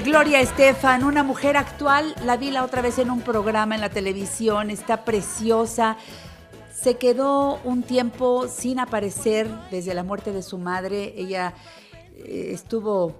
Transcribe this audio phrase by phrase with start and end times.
[0.00, 2.14] Gloria Estefan, una mujer actual.
[2.24, 5.98] La vi la otra vez en un programa en la televisión, está preciosa.
[6.74, 11.12] Se quedó un tiempo sin aparecer desde la muerte de su madre.
[11.16, 11.52] Ella
[12.16, 13.16] eh, estuvo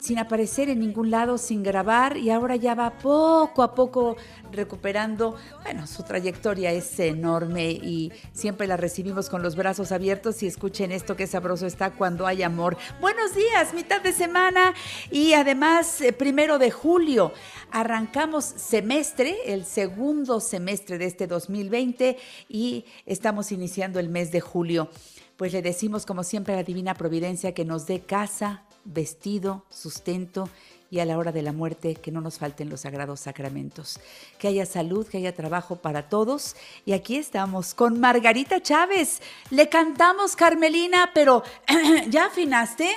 [0.00, 4.16] sin aparecer en ningún lado, sin grabar y ahora ya va poco a poco
[4.52, 5.36] recuperando.
[5.62, 10.92] Bueno, su trayectoria es enorme y siempre la recibimos con los brazos abiertos y escuchen
[10.92, 12.76] esto que sabroso está cuando hay amor.
[13.00, 14.74] Buenos días, mitad de semana
[15.10, 17.32] y además eh, primero de julio.
[17.70, 22.16] Arrancamos semestre, el segundo semestre de este 2020
[22.48, 24.88] y estamos iniciando el mes de julio.
[25.36, 30.48] Pues le decimos como siempre a la Divina Providencia que nos dé casa, vestido, sustento
[30.90, 34.00] y a la hora de la muerte que no nos falten los sagrados sacramentos.
[34.38, 36.56] Que haya salud, que haya trabajo para todos.
[36.86, 39.20] Y aquí estamos con Margarita Chávez.
[39.50, 41.42] Le cantamos Carmelina, pero
[42.08, 42.88] ¿ya afinaste?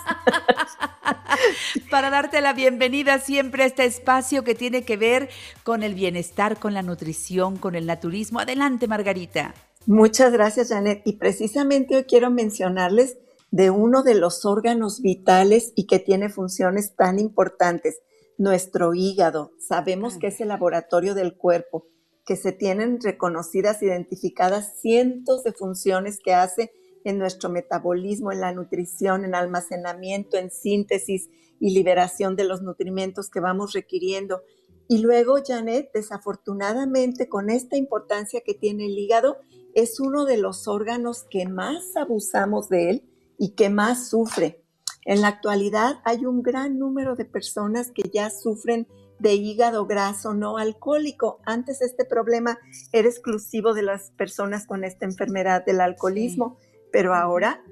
[1.91, 5.31] para darte la bienvenida siempre a este espacio que tiene que ver
[5.65, 8.39] con el bienestar, con la nutrición, con el naturismo.
[8.39, 9.55] Adelante, Margarita.
[9.87, 11.00] Muchas gracias, Janet.
[11.06, 13.16] Y precisamente hoy quiero mencionarles
[13.50, 18.00] de uno de los órganos vitales y que tiene funciones tan importantes,
[18.37, 19.53] nuestro hígado.
[19.59, 21.87] Sabemos que es el laboratorio del cuerpo,
[22.28, 26.71] que se tienen reconocidas, identificadas cientos de funciones que hace
[27.05, 33.31] en nuestro metabolismo, en la nutrición, en almacenamiento, en síntesis y liberación de los nutrimentos
[33.31, 34.43] que vamos requiriendo.
[34.89, 39.39] Y luego, Janet, desafortunadamente, con esta importancia que tiene el hígado,
[39.75, 43.09] es uno de los órganos que más abusamos de él
[43.39, 44.62] y que más sufre.
[45.06, 48.87] En la actualidad hay un gran número de personas que ya sufren
[49.18, 51.40] de hígado graso no alcohólico.
[51.44, 52.58] Antes este problema
[52.92, 56.68] era exclusivo de las personas con esta enfermedad del alcoholismo, sí.
[56.92, 57.62] pero ahora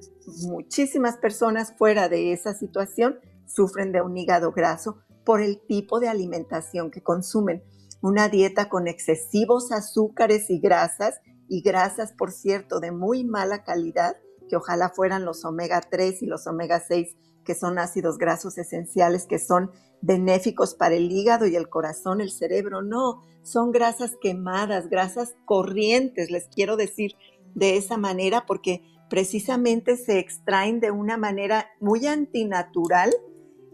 [0.43, 6.09] muchísimas personas fuera de esa situación sufren de un hígado graso por el tipo de
[6.09, 7.63] alimentación que consumen.
[8.01, 11.19] Una dieta con excesivos azúcares y grasas,
[11.49, 14.17] y grasas, por cierto, de muy mala calidad,
[14.49, 17.15] que ojalá fueran los omega 3 y los omega 6,
[17.47, 19.71] que son ácidos grasos esenciales, que son
[20.01, 22.81] benéficos para el hígado y el corazón, el cerebro.
[22.81, 27.13] No, son grasas quemadas, grasas corrientes, les quiero decir
[27.55, 33.15] de esa manera, porque precisamente se extraen de una manera muy antinatural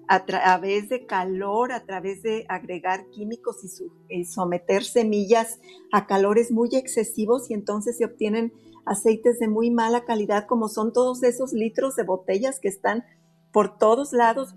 [0.07, 5.59] a través de calor, a través de agregar químicos y, y, someter semillas
[5.91, 8.53] a calores muy excesivos y entonces se obtienen
[8.85, 13.05] aceites de muy mala calidad como son todos esos litros de botellas que están
[13.53, 14.55] por todos lados,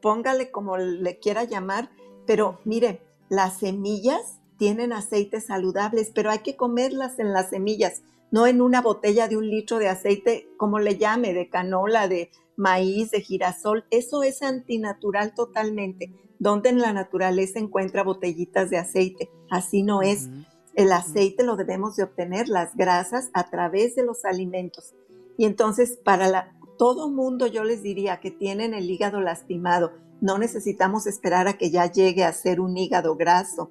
[0.00, 1.90] póngale como le quiera llamar,
[2.26, 8.46] pero mire, las semillas tienen aceites saludables, pero hay que comerlas en las semillas, no
[8.46, 13.10] en una botella de un litro de aceite, como le llame, de canola, de maíz,
[13.10, 13.84] de girasol.
[13.90, 16.12] Eso es antinatural totalmente.
[16.38, 19.30] Donde en la naturaleza encuentra botellitas de aceite.
[19.50, 20.28] Así no es.
[20.74, 24.94] El aceite lo debemos de obtener, las grasas, a través de los alimentos.
[25.38, 30.38] Y entonces, para la, todo mundo yo les diría que tienen el hígado lastimado, no
[30.38, 33.70] necesitamos esperar a que ya llegue a ser un hígado graso.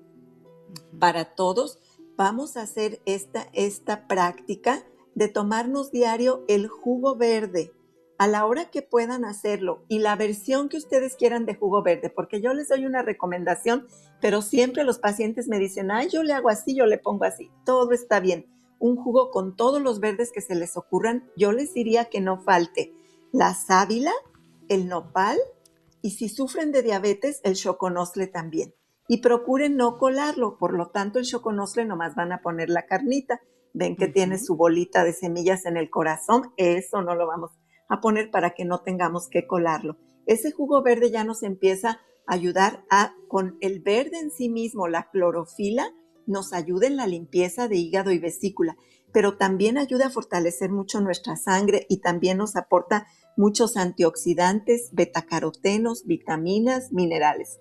[1.00, 1.80] Para todos,
[2.16, 4.84] vamos a hacer esta, esta práctica
[5.16, 7.72] de tomarnos diario el jugo verde
[8.18, 12.10] a la hora que puedan hacerlo y la versión que ustedes quieran de jugo verde,
[12.10, 13.88] porque yo les doy una recomendación,
[14.22, 17.52] pero siempre los pacientes me dicen, ay, yo le hago así, yo le pongo así,
[17.66, 18.46] todo está bien.
[18.84, 22.42] Un jugo con todos los verdes que se les ocurran, yo les diría que no
[22.42, 22.94] falte
[23.32, 24.12] la sábila,
[24.68, 25.38] el nopal
[26.02, 28.76] y si sufren de diabetes, el choconosle también.
[29.08, 33.40] Y procuren no colarlo, por lo tanto el choconosle nomás van a poner la carnita.
[33.74, 37.52] Ven que tiene su bolita de semillas en el corazón, eso no lo vamos
[37.88, 39.96] a poner para que no tengamos que colarlo.
[40.26, 44.90] Ese jugo verde ya nos empieza a ayudar a, con el verde en sí mismo,
[44.90, 45.90] la clorofila,
[46.26, 48.78] nos ayuda en la limpieza de hígado y vesícula,
[49.12, 56.06] pero también ayuda a fortalecer mucho nuestra sangre y también nos aporta muchos antioxidantes, betacarotenos,
[56.06, 57.60] vitaminas, minerales.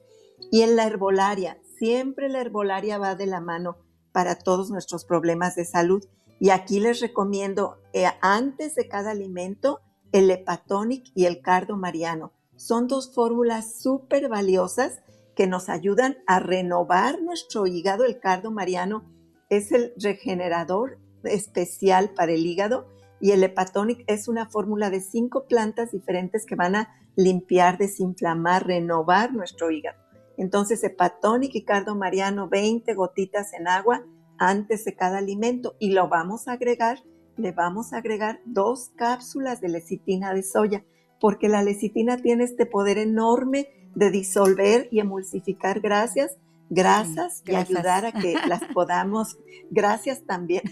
[0.50, 3.76] Y en la herbolaria, siempre la herbolaria va de la mano
[4.12, 6.04] para todos nuestros problemas de salud.
[6.40, 9.80] Y aquí les recomiendo, eh, antes de cada alimento,
[10.12, 12.32] el hepatonic y el cardo mariano.
[12.56, 15.00] Son dos fórmulas súper valiosas
[15.34, 18.04] que nos ayudan a renovar nuestro hígado.
[18.04, 19.04] El cardo mariano
[19.48, 22.88] es el regenerador especial para el hígado
[23.20, 28.66] y el hepatonic es una fórmula de cinco plantas diferentes que van a limpiar, desinflamar,
[28.66, 29.98] renovar nuestro hígado.
[30.36, 34.04] Entonces, hepatonic y cardo mariano, 20 gotitas en agua
[34.38, 36.98] antes de cada alimento y lo vamos a agregar,
[37.36, 40.84] le vamos a agregar dos cápsulas de lecitina de soya,
[41.20, 45.80] porque la lecitina tiene este poder enorme de disolver y emulsificar.
[45.80, 46.36] Grasas,
[46.70, 49.38] grasas y ayudar a que las podamos,
[49.70, 50.62] gracias también,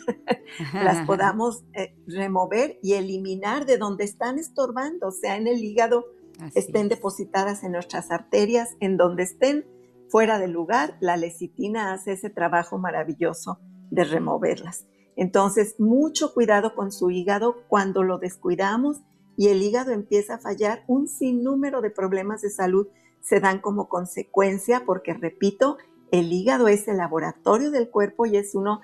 [0.72, 6.06] las podamos eh, remover y eliminar de donde están estorbando, o sea, en el hígado,
[6.55, 9.67] estén depositadas en nuestras arterias, en donde estén
[10.08, 14.87] fuera del lugar, la lecitina hace ese trabajo maravilloso de removerlas.
[15.17, 19.02] Entonces, mucho cuidado con su hígado cuando lo descuidamos
[19.37, 22.88] y el hígado empieza a fallar, un sinnúmero de problemas de salud
[23.20, 25.78] se dan como consecuencia porque, repito,
[26.11, 28.81] el hígado es el laboratorio del cuerpo y es uno,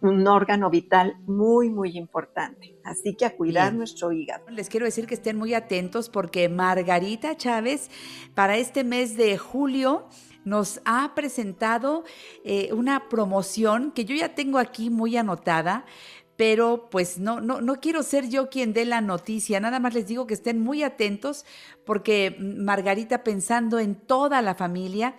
[0.00, 2.76] un órgano vital muy, muy importante.
[2.84, 4.48] Así que a cuidar nuestro hígado.
[4.50, 7.90] Les quiero decir que estén muy atentos porque Margarita Chávez
[8.34, 10.06] para este mes de julio
[10.46, 12.04] nos ha presentado
[12.44, 15.84] eh, una promoción que yo ya tengo aquí muy anotada
[16.36, 20.06] pero pues no, no, no quiero ser yo quien dé la noticia, nada más les
[20.06, 21.44] digo que estén muy atentos
[21.84, 25.14] porque Margarita pensando en toda la familia,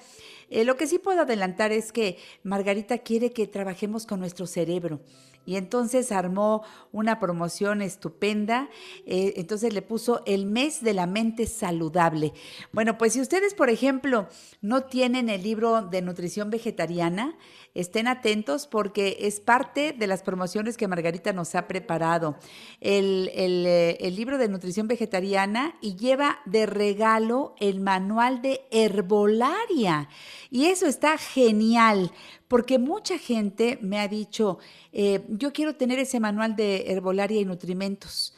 [0.50, 5.02] eh, lo que sí puedo adelantar es que Margarita quiere que trabajemos con nuestro cerebro.
[5.48, 8.70] Y entonces armó una promoción estupenda.
[9.06, 12.34] Eh, entonces le puso el mes de la mente saludable.
[12.74, 14.28] Bueno, pues si ustedes, por ejemplo,
[14.62, 17.38] no tienen el libro de nutrición vegetariana,
[17.74, 22.36] estén atentos porque es parte de las promociones que Margarita nos ha preparado.
[22.82, 30.10] El, eh, el libro de nutrición vegetariana y lleva de regalo el manual de herbolaria.
[30.50, 32.12] Y eso está genial,
[32.48, 34.60] porque mucha gente me ha dicho,
[34.92, 38.34] eh, yo quiero tener ese manual de herbolaria y nutrimentos.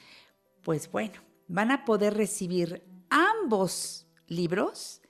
[0.64, 5.02] Pues bueno, van a poder recibir ambos libros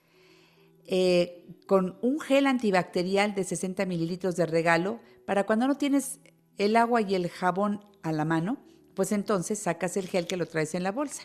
[0.85, 6.19] eh, con un gel antibacterial de 60 mililitros de regalo para cuando no tienes
[6.57, 8.57] el agua y el jabón a la mano,
[8.95, 11.23] pues entonces sacas el gel que lo traes en la bolsa.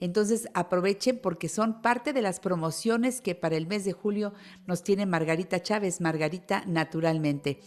[0.00, 4.32] Entonces aprovechen porque son parte de las promociones que para el mes de julio
[4.66, 7.60] nos tiene Margarita Chávez, Margarita Naturalmente.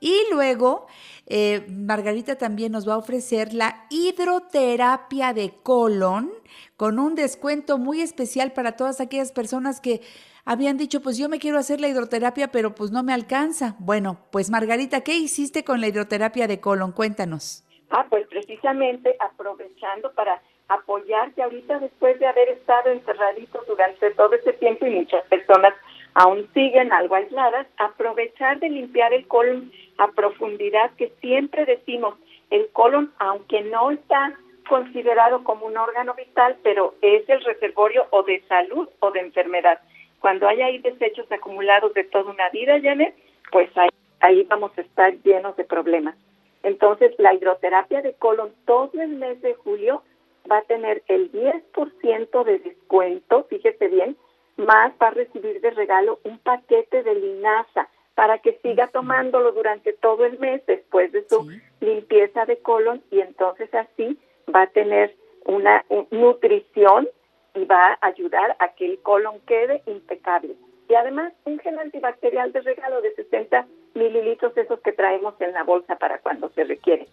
[0.00, 0.86] Y luego,
[1.26, 6.32] eh, Margarita también nos va a ofrecer la hidroterapia de colon
[6.76, 10.00] con un descuento muy especial para todas aquellas personas que
[10.46, 13.76] habían dicho, pues yo me quiero hacer la hidroterapia, pero pues no me alcanza.
[13.78, 16.92] Bueno, pues Margarita, ¿qué hiciste con la hidroterapia de colon?
[16.92, 17.64] Cuéntanos.
[17.90, 24.34] Ah, pues precisamente aprovechando para apoyar que ahorita después de haber estado encerraditos durante todo
[24.34, 25.74] este tiempo y muchas personas
[26.14, 32.14] aún siguen algo aisladas, aprovechar de limpiar el colon a profundidad que siempre decimos,
[32.50, 38.22] el colon, aunque no está considerado como un órgano vital, pero es el reservorio o
[38.22, 39.80] de salud o de enfermedad.
[40.20, 43.14] Cuando hay ahí desechos acumulados de toda una vida, Janet,
[43.50, 43.88] pues ahí,
[44.20, 46.14] ahí vamos a estar llenos de problemas.
[46.62, 50.02] Entonces, la hidroterapia de colon todo el mes de julio
[50.50, 54.16] va a tener el 10% de descuento, fíjese bien,
[54.56, 59.92] más va a recibir de regalo un paquete de linaza para que siga tomándolo durante
[59.94, 64.18] todo el mes después de su limpieza de colon y entonces así
[64.54, 65.16] va a tener
[65.46, 67.08] una nutrición
[67.54, 70.54] y va a ayudar a que el colon quede impecable.
[70.88, 75.62] Y además un gel antibacterial de regalo de 60 mililitros, esos que traemos en la
[75.62, 77.06] bolsa para cuando se requiere.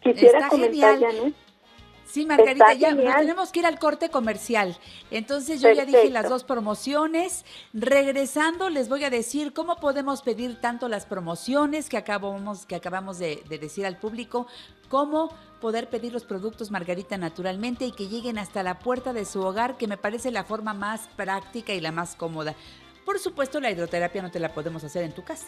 [0.00, 0.98] Quisiera comentar,
[2.12, 4.76] Sí, Margarita, ya nos tenemos que ir al corte comercial.
[5.10, 7.46] Entonces yo ya dije las dos promociones.
[7.72, 13.18] Regresando les voy a decir cómo podemos pedir tanto las promociones que acabamos, que acabamos
[13.18, 14.46] de, de decir al público,
[14.90, 15.30] cómo
[15.62, 19.78] poder pedir los productos Margarita naturalmente y que lleguen hasta la puerta de su hogar,
[19.78, 22.54] que me parece la forma más práctica y la más cómoda.
[23.06, 25.46] Por supuesto, la hidroterapia no te la podemos hacer en tu casa.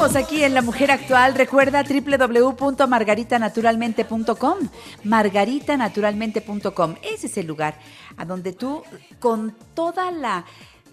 [0.00, 1.34] Aquí en La Mujer Actual.
[1.34, 4.58] Recuerda www.margaritanaturalmente.com.
[5.04, 6.96] Margaritanaturalmente.com.
[7.02, 7.78] Ese es el lugar
[8.16, 8.82] a donde tú,
[9.20, 10.44] con toda la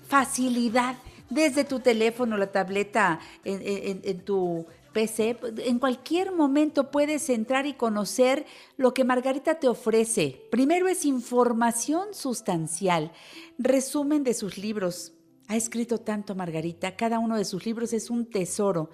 [0.07, 0.95] facilidad,
[1.29, 8.45] desde tu teléfono, la tableta, en, tu PC, en cualquier momento puedes entrar y conocer
[8.77, 10.39] lo que Margarita te ofrece.
[10.51, 13.11] Primero es información sustancial,
[13.57, 15.13] resumen de sus libros,
[15.49, 18.91] ha escrito tanto Margarita, cada uno de sus libros es un tesoro.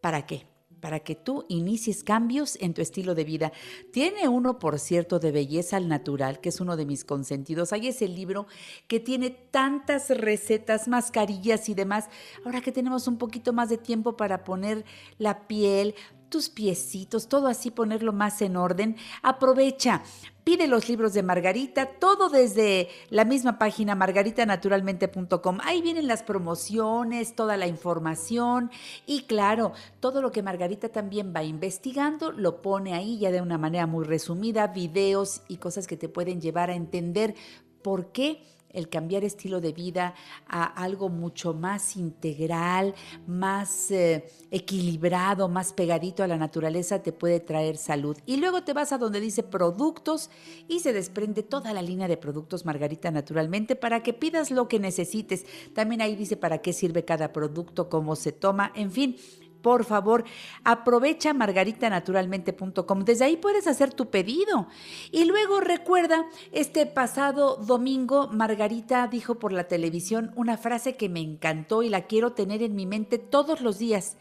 [0.00, 0.46] ¿Para qué?
[0.80, 3.52] Para que tú inicies cambios en tu estilo de vida.
[3.92, 7.72] Tiene uno, por cierto, de belleza al natural, que es uno de mis consentidos.
[7.72, 8.46] Hay ese libro
[8.86, 12.08] que tiene tantas recetas, mascarillas y demás.
[12.44, 14.84] Ahora que tenemos un poquito más de tiempo para poner
[15.18, 15.96] la piel,
[16.32, 18.96] tus piecitos, todo así ponerlo más en orden.
[19.22, 20.02] Aprovecha,
[20.44, 25.58] pide los libros de Margarita, todo desde la misma página margaritanaturalmente.com.
[25.62, 28.70] Ahí vienen las promociones, toda la información
[29.06, 33.58] y claro, todo lo que Margarita también va investigando lo pone ahí ya de una
[33.58, 37.34] manera muy resumida, videos y cosas que te pueden llevar a entender
[37.82, 40.14] por qué el cambiar estilo de vida
[40.46, 42.94] a algo mucho más integral,
[43.26, 48.16] más eh, equilibrado, más pegadito a la naturaleza, te puede traer salud.
[48.26, 50.30] Y luego te vas a donde dice productos
[50.68, 54.78] y se desprende toda la línea de productos Margarita naturalmente para que pidas lo que
[54.78, 55.44] necesites.
[55.74, 59.16] También ahí dice para qué sirve cada producto, cómo se toma, en fin,
[59.62, 60.24] por favor,
[60.64, 63.04] aprovecha margaritanaturalmente.com.
[63.04, 64.66] Desde ahí puedes hacer tu pedido.
[65.10, 71.20] Y luego recuerda, este pasado domingo Margarita dijo por la televisión una frase que me
[71.20, 74.18] encantó y la quiero tener en mi mente todos los días.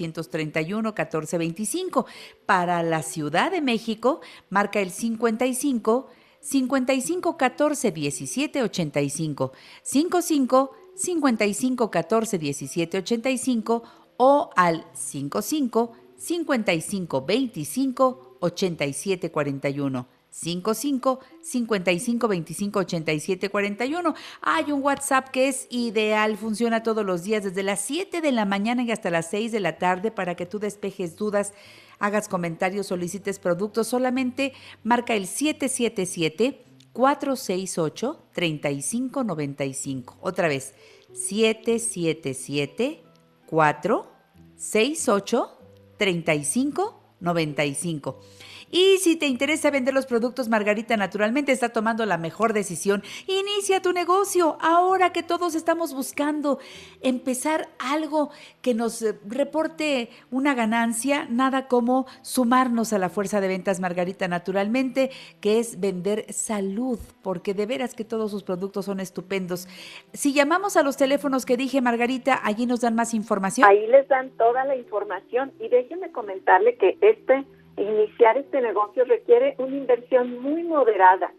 [0.00, 2.06] 800-831-1425.
[2.46, 4.20] Para la Ciudad de México,
[4.50, 6.08] marca el 55
[6.40, 13.82] 55 14 17 85 55 55 14 17 85
[14.18, 20.13] o al 55 55 25 87 41.
[20.34, 24.14] 55 55 25 87 41.
[24.42, 28.44] Hay un WhatsApp que es ideal, funciona todos los días desde las 7 de la
[28.44, 31.54] mañana y hasta las 6 de la tarde para que tú despejes dudas,
[32.00, 33.86] hagas comentarios, solicites productos.
[33.86, 40.18] Solamente marca el 777 468 3595.
[40.20, 40.74] Otra vez,
[41.12, 43.04] 777
[43.46, 45.58] 468
[45.96, 48.20] 3595.
[48.70, 53.02] Y si te interesa vender los productos Margarita naturalmente, está tomando la mejor decisión.
[53.26, 56.58] Inicia tu negocio ahora que todos estamos buscando
[57.00, 58.30] empezar algo
[58.62, 64.28] que nos eh, reporte una ganancia, nada como sumarnos a la fuerza de ventas Margarita
[64.28, 69.68] naturalmente, que es vender salud, porque de veras que todos sus productos son estupendos.
[70.12, 73.68] Si llamamos a los teléfonos que dije, Margarita, allí nos dan más información.
[73.68, 77.44] Ahí les dan toda la información y déjenme comentarle que este
[77.76, 81.32] iniciar este negocio requiere una inversión muy moderada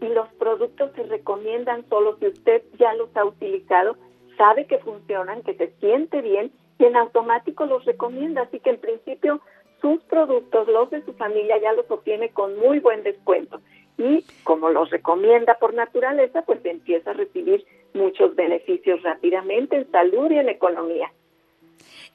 [0.00, 3.96] y los productos se recomiendan solo si usted ya los ha utilizado,
[4.36, 8.42] sabe que funcionan, que se siente bien y en automático los recomienda.
[8.42, 9.40] Así que en principio
[9.80, 13.60] sus productos, los de su familia, ya los obtiene con muy buen descuento.
[13.98, 20.30] Y como los recomienda por naturaleza, pues empieza a recibir muchos beneficios rápidamente en salud
[20.30, 21.12] y en economía.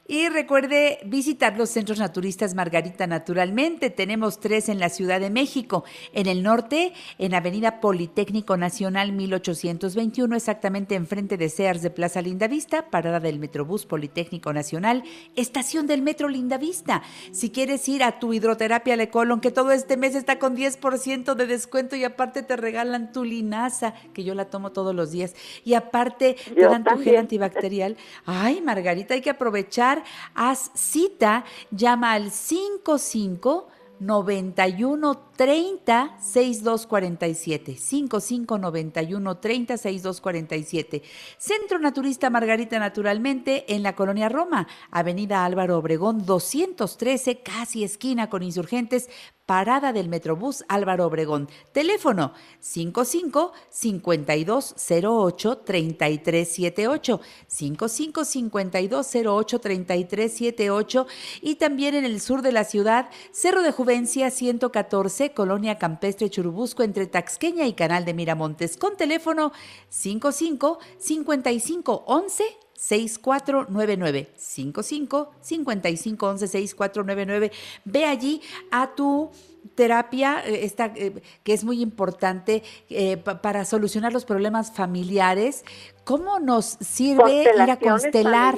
[0.08, 3.90] Y recuerde visitar los centros naturistas Margarita naturalmente.
[3.90, 5.84] Tenemos tres en la Ciudad de México.
[6.12, 12.88] En el norte, en Avenida Politécnico Nacional 1821, exactamente enfrente de Sears de Plaza Lindavista,
[12.88, 15.02] parada del Metrobús Politécnico Nacional,
[15.34, 17.02] estación del Metro Lindavista.
[17.32, 21.34] Si quieres ir a tu hidroterapia de colon, que todo este mes está con 10%
[21.34, 25.34] de descuento y aparte te regalan tu linaza, que yo la tomo todos los días,
[25.64, 27.96] y aparte te dan tu gel antibacterial.
[28.24, 29.95] Ay, Margarita, hay que aprovechar
[30.34, 41.02] haz cita, llama al 55 91 30 6247 55 91 30 6247
[41.38, 48.42] Centro Naturista Margarita Naturalmente en la Colonia Roma, Avenida Álvaro Obregón 213, casi esquina con
[48.42, 49.08] insurgentes,
[49.46, 51.48] parada del Metrobús Álvaro Obregón.
[51.72, 61.06] Teléfono 55 5208 3378 55 5208 3378
[61.40, 66.82] y también en el sur de la ciudad Cerro de Juvencia 114 Colonia Campestre Churubusco
[66.82, 68.76] entre Taxqueña y Canal de Miramontes.
[68.76, 69.52] Con teléfono
[69.88, 77.52] 55 55 11 6499 55 55 11 6499
[77.84, 79.30] ve allí a tu
[79.74, 85.64] terapia eh, esta, eh, que es muy importante eh, para solucionar los problemas familiares.
[86.04, 88.56] Cómo nos sirve ir a constelar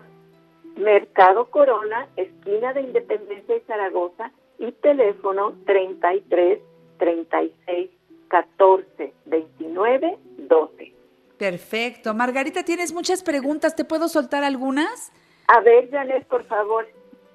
[0.78, 6.60] Mercado Corona, esquina de Independencia y Zaragoza, y teléfono 33
[6.98, 7.90] 36
[8.28, 10.94] 14 29 12.
[11.38, 12.14] Perfecto.
[12.14, 13.76] Margarita, tienes muchas preguntas.
[13.76, 15.12] ¿Te puedo soltar algunas?
[15.48, 16.86] A ver, Janet, por favor.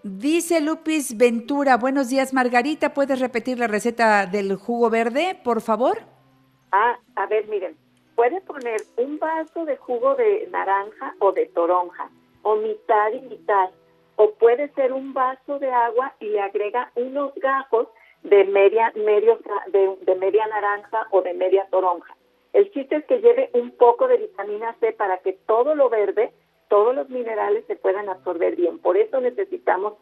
[0.02, 5.98] Dice Lupis Ventura, buenos días Margarita, ¿puedes repetir la receta del jugo verde, por favor?
[6.72, 7.76] Ah, a ver, miren,
[8.14, 12.08] puede poner un vaso de jugo de naranja o de toronja,
[12.40, 13.68] o mitad y mitad,
[14.22, 17.88] o puede ser un vaso de agua y le agrega unos gajos
[18.22, 22.14] de media, medio, de, media naranja o de media toronja.
[22.52, 26.34] El chiste es que lleve un poco de vitamina C para que todo lo verde,
[26.68, 28.78] todos los minerales se puedan absorber bien.
[28.78, 29.94] Por eso necesitamos,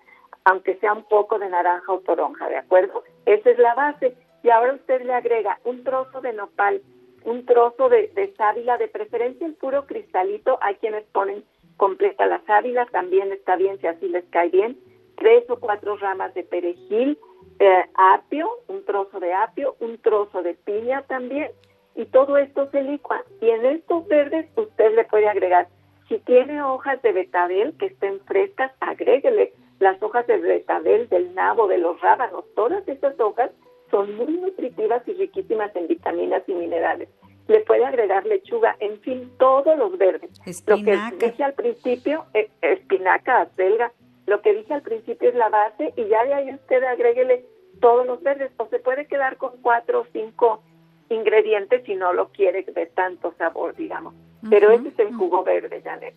[0.42, 3.04] aunque sea un poco de naranja o toronja, ¿de acuerdo?
[3.24, 4.16] Esa es la base.
[4.42, 6.82] Y ahora usted le agrega un trozo de nopal,
[7.24, 10.58] un trozo de, de sábila, de preferencia el puro cristalito.
[10.60, 11.44] Hay quienes ponen
[11.78, 14.78] completa la sábila, también está bien si así les cae bien,
[15.16, 17.18] tres o cuatro ramas de perejil,
[17.60, 21.50] eh, apio, un trozo de apio, un trozo de piña también,
[21.94, 23.22] y todo esto se licua.
[23.40, 25.68] Y en estos verdes usted le puede agregar
[26.08, 31.68] Si tiene hojas de betabel que estén frescas, agréguele las hojas de betabel, del nabo,
[31.68, 32.44] de los rábanos.
[32.54, 33.50] Todas estas hojas
[33.90, 37.10] son muy nutritivas y riquísimas en vitaminas y minerales.
[37.48, 40.30] Le puede agregar lechuga, en fin, todos los verdes.
[40.46, 41.10] Espinaca.
[41.10, 43.92] Lo que dije al principio, eh, espinaca, acelga,
[44.26, 47.44] lo que dije al principio es la base y ya de ahí usted agréguele
[47.80, 50.62] todos los verdes o se puede quedar con cuatro o cinco
[51.08, 54.14] ingredientes si no lo quiere de tanto sabor, digamos.
[54.50, 56.14] Pero ese es el jugo verde, Janet.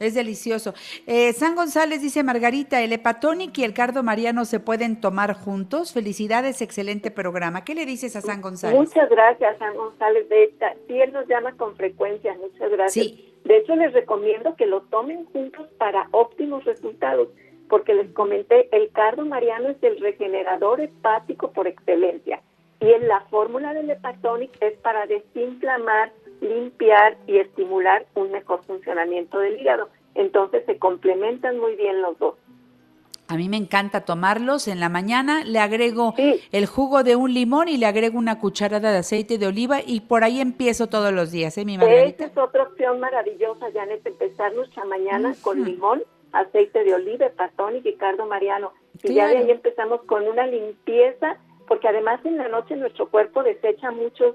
[0.00, 0.74] Es delicioso.
[1.06, 5.92] Eh, San González dice Margarita, el hepatonic y el cardo mariano se pueden tomar juntos.
[5.92, 7.64] Felicidades, excelente programa.
[7.64, 8.78] ¿Qué le dices a San González?
[8.78, 10.28] Muchas gracias, San González.
[10.28, 12.36] De esta, sí, él nos llama con frecuencia.
[12.40, 13.06] Muchas gracias.
[13.44, 17.28] De hecho, les recomiendo que lo tomen juntos para óptimos resultados,
[17.68, 22.40] porque les comenté, el cardo mariano es el regenerador hepático por excelencia.
[22.80, 26.12] Y en la fórmula del hepatonic es para desinflamar
[26.44, 29.88] limpiar y estimular un mejor funcionamiento del hígado.
[30.14, 32.34] Entonces se complementan muy bien los dos.
[33.26, 37.68] A mí me encanta tomarlos en la mañana, le agrego el jugo de un limón
[37.68, 41.30] y le agrego una cucharada de aceite de oliva y por ahí empiezo todos los
[41.30, 42.24] días, ¿eh, mi Margarita?
[42.24, 46.02] Esa es otra opción maravillosa, Janet, empezar nuestra mañana con limón,
[46.32, 48.72] aceite de oliva, patón y cardo mariano.
[49.02, 53.42] Y ya de ahí empezamos con una limpieza, porque además en la noche nuestro cuerpo
[53.42, 54.34] desecha muchos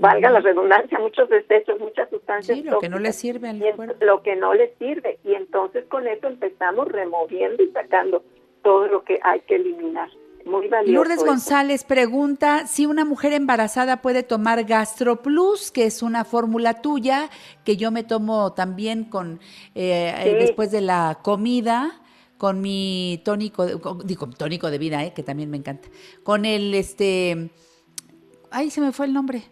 [0.00, 2.58] valga la redundancia, muchos desechos, muchas sustancias.
[2.58, 4.04] Sí, lo que no le sirve al cuerpo.
[4.04, 5.18] Lo que no le sirve.
[5.24, 8.22] Y entonces con eso empezamos removiendo y sacando
[8.62, 10.08] todo lo que hay que eliminar.
[10.44, 10.94] Muy valioso.
[10.94, 17.28] Lourdes González pregunta si una mujer embarazada puede tomar GastroPlus, que es una fórmula tuya
[17.64, 19.40] que yo me tomo también con
[19.74, 22.00] eh, eh, después de la comida
[22.38, 23.66] con mi tónico,
[24.02, 25.90] digo, tónico de vida, eh, que también me encanta.
[26.22, 27.50] Con el este,
[28.50, 29.42] ay, se me fue el nombre.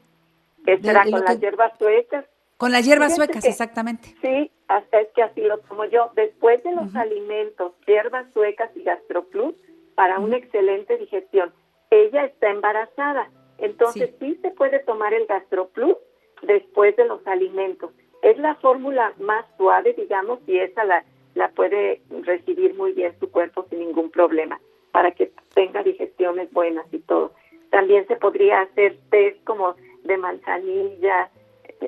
[0.69, 2.27] ¿Qué será con las hierbas suecas?
[2.59, 4.15] Con las hierbas suecas, exactamente.
[4.21, 6.11] Sí, hasta es que así lo tomo yo.
[6.15, 9.55] Después de los alimentos, hierbas suecas y gastroplus,
[9.95, 11.55] para una excelente digestión.
[11.91, 14.39] Ella está embarazada, entonces sí.
[14.43, 15.97] se puede tomar el gastroplus
[16.43, 17.91] después de los alimentos.
[18.21, 21.03] Es la fórmula más suave, digamos, y esa la,
[21.35, 24.61] la puede recibir muy bien su cuerpo sin ningún problema,
[24.93, 27.33] para que tenga digestiones buenas y todo.
[27.71, 29.75] También se podría hacer test como
[30.09, 31.31] de manzanilla,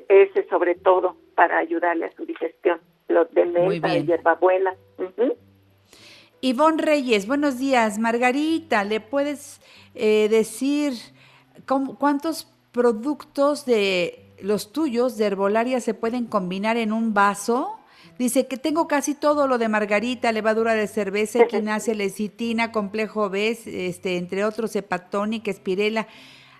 [0.07, 2.79] ese sobre todo para ayudarle a su digestión.
[3.09, 4.73] Los de menta, de hierbabuena.
[4.97, 5.33] Uh
[6.39, 7.99] Ivonne Reyes, buenos días.
[7.99, 9.59] Margarita, ¿le puedes
[9.93, 10.93] eh, decir
[11.99, 17.77] cuántos productos de los tuyos de herbolaria se pueden combinar en un vaso?
[18.17, 23.57] Dice que tengo casi todo lo de margarita, levadura de cerveza, equinacia, lecitina, complejo B,
[23.65, 26.07] este, entre otros, hepatónica, espirela.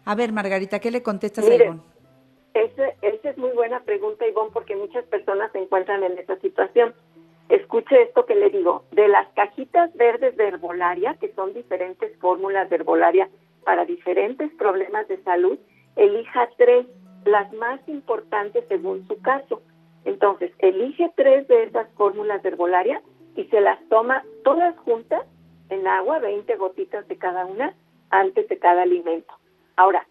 [0.06, 1.82] A ver, Margarita, ¿qué le contestas a Ivonne?
[2.54, 6.94] Esa es muy buena pregunta, Ivonne, porque muchas personas se encuentran en esa situación.
[7.50, 8.84] Escuche esto que le digo.
[8.92, 13.30] De las cajitas verdes de herbolaria, que son diferentes fórmulas de herbolaria
[13.64, 15.60] para diferentes problemas de salud,
[15.96, 16.88] elija tres,
[17.26, 19.62] las más importantes según su caso.
[20.06, 23.02] Entonces, elige tres de esas fórmulas de herbolaria
[23.36, 25.26] y se las toma todas juntas
[25.70, 27.76] en agua, 20 gotitas de cada una,
[28.10, 29.34] antes de cada alimento.
[29.76, 30.06] Ahora,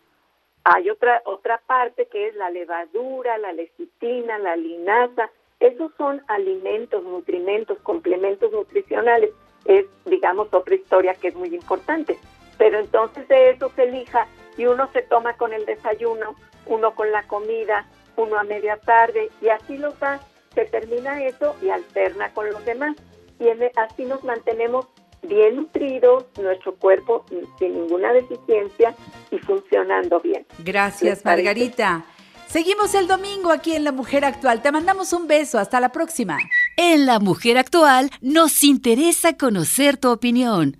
[0.65, 5.31] hay otra otra parte que es la levadura, la lecitina, la linaza.
[5.59, 9.31] Esos son alimentos, nutrimentos, complementos nutricionales.
[9.65, 12.19] Es, digamos, otra historia que es muy importante.
[12.59, 16.35] Pero entonces de eso se elija y uno se toma con el desayuno,
[16.67, 20.21] uno con la comida, uno a media tarde y así lo da.
[20.55, 22.97] Se termina eso y alterna con los demás.
[23.39, 24.87] Y así nos mantenemos
[25.23, 27.25] bien nutridos, nuestro cuerpo
[27.59, 28.95] sin ninguna deficiencia
[29.31, 30.47] y funcionando bien.
[30.59, 32.05] Gracias, Margarita.
[32.47, 34.61] Seguimos el domingo aquí en La Mujer Actual.
[34.61, 35.61] Te mandamos un beso.
[35.61, 36.37] Hasta la próxima.
[36.77, 40.77] En La Mujer Actual nos interesa conocer tu opinión.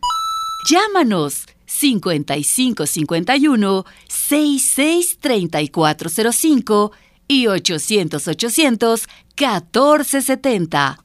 [0.69, 6.91] Llámanos 5551 663405
[7.29, 10.99] y 800 800 1470.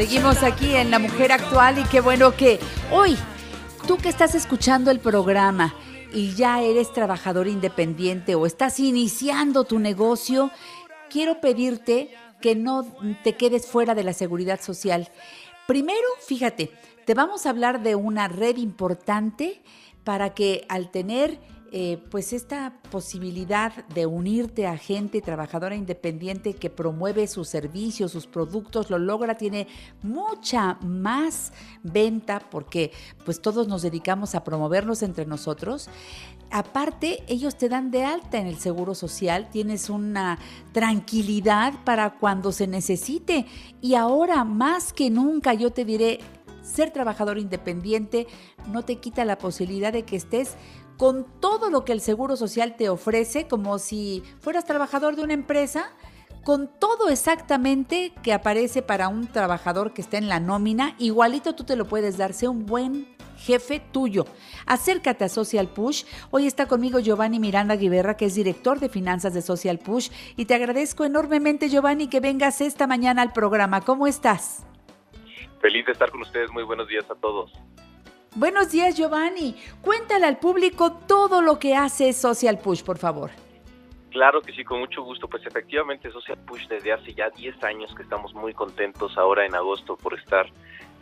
[0.00, 2.58] Seguimos aquí en La Mujer Actual y qué bueno que
[2.90, 3.18] hoy,
[3.86, 5.74] tú que estás escuchando el programa
[6.10, 10.50] y ya eres trabajador independiente o estás iniciando tu negocio,
[11.10, 12.86] quiero pedirte que no
[13.22, 15.10] te quedes fuera de la seguridad social.
[15.66, 16.72] Primero, fíjate,
[17.04, 19.60] te vamos a hablar de una red importante
[20.02, 21.38] para que al tener
[21.72, 28.26] eh, pues esta posibilidad de unirte a gente trabajadora independiente que promueve sus servicios, sus
[28.26, 29.68] productos, lo logra, tiene
[30.02, 31.52] mucha más
[31.84, 32.90] venta porque
[33.24, 35.88] pues todos nos dedicamos a promovernos entre nosotros.
[36.50, 40.40] Aparte, ellos te dan de alta en el Seguro Social, tienes una
[40.72, 43.46] tranquilidad para cuando se necesite
[43.80, 46.18] y ahora más que nunca yo te diré,
[46.62, 48.26] ser trabajador independiente
[48.68, 50.56] no te quita la posibilidad de que estés
[51.00, 55.32] con todo lo que el Seguro Social te ofrece, como si fueras trabajador de una
[55.32, 55.90] empresa,
[56.44, 61.64] con todo exactamente que aparece para un trabajador que está en la nómina, igualito tú
[61.64, 64.26] te lo puedes dar, sea un buen jefe tuyo.
[64.66, 66.04] Acércate a Social Push.
[66.32, 70.44] Hoy está conmigo Giovanni Miranda Guiberra, que es director de finanzas de Social Push, y
[70.44, 73.80] te agradezco enormemente, Giovanni, que vengas esta mañana al programa.
[73.80, 74.66] ¿Cómo estás?
[75.62, 76.50] Feliz de estar con ustedes.
[76.52, 77.50] Muy buenos días a todos.
[78.36, 79.56] Buenos días, Giovanni.
[79.82, 83.30] Cuéntale al público todo lo que hace Social Push, por favor.
[84.10, 85.26] Claro que sí, con mucho gusto.
[85.26, 89.56] Pues efectivamente Social Push desde hace ya 10 años que estamos muy contentos ahora en
[89.56, 90.46] agosto por estar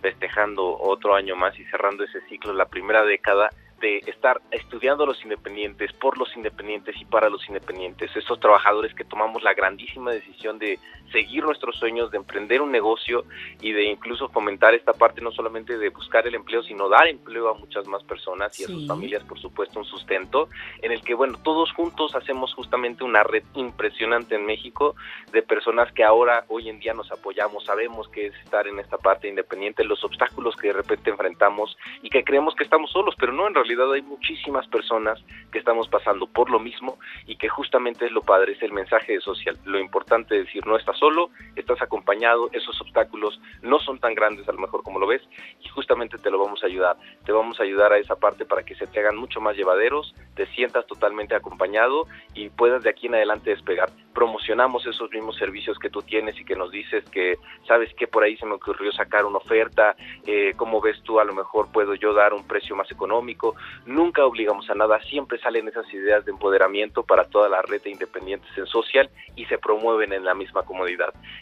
[0.00, 5.06] festejando otro año más y cerrando ese ciclo, la primera década de estar estudiando a
[5.06, 10.10] los independientes, por los independientes y para los independientes, esos trabajadores que tomamos la grandísima
[10.10, 10.78] decisión de
[11.12, 13.24] seguir nuestros sueños, de emprender un negocio
[13.60, 17.48] y de incluso fomentar esta parte no solamente de buscar el empleo, sino dar empleo
[17.48, 20.48] a muchas más personas y a sus familias, por supuesto, un sustento,
[20.82, 24.96] en el que, bueno, todos juntos hacemos justamente una red impresionante en México
[25.32, 28.98] de personas que ahora, hoy en día, nos apoyamos, sabemos que es estar en esta
[28.98, 33.32] parte independiente, los obstáculos que de repente enfrentamos y que creemos que estamos solos, pero
[33.32, 38.06] no, en realidad hay muchísimas personas que estamos pasando por lo mismo y que justamente
[38.06, 39.58] es lo padre, es el mensaje de social.
[39.64, 44.48] Lo importante es decir, no estás solo, estás acompañado, esos obstáculos no son tan grandes
[44.48, 45.22] a lo mejor como lo ves
[45.62, 46.96] y justamente te lo vamos a ayudar.
[47.24, 50.14] Te vamos a ayudar a esa parte para que se te hagan mucho más llevaderos,
[50.34, 53.90] te sientas totalmente acompañado y puedas de aquí en adelante despegar.
[54.14, 58.24] Promocionamos esos mismos servicios que tú tienes y que nos dices que sabes que por
[58.24, 59.94] ahí se me ocurrió sacar una oferta,
[60.26, 63.54] eh, cómo ves tú a lo mejor puedo yo dar un precio más económico.
[63.86, 67.90] Nunca obligamos a nada, siempre salen esas ideas de empoderamiento para toda la red de
[67.90, 70.78] independientes en social y se promueven en la misma comunidad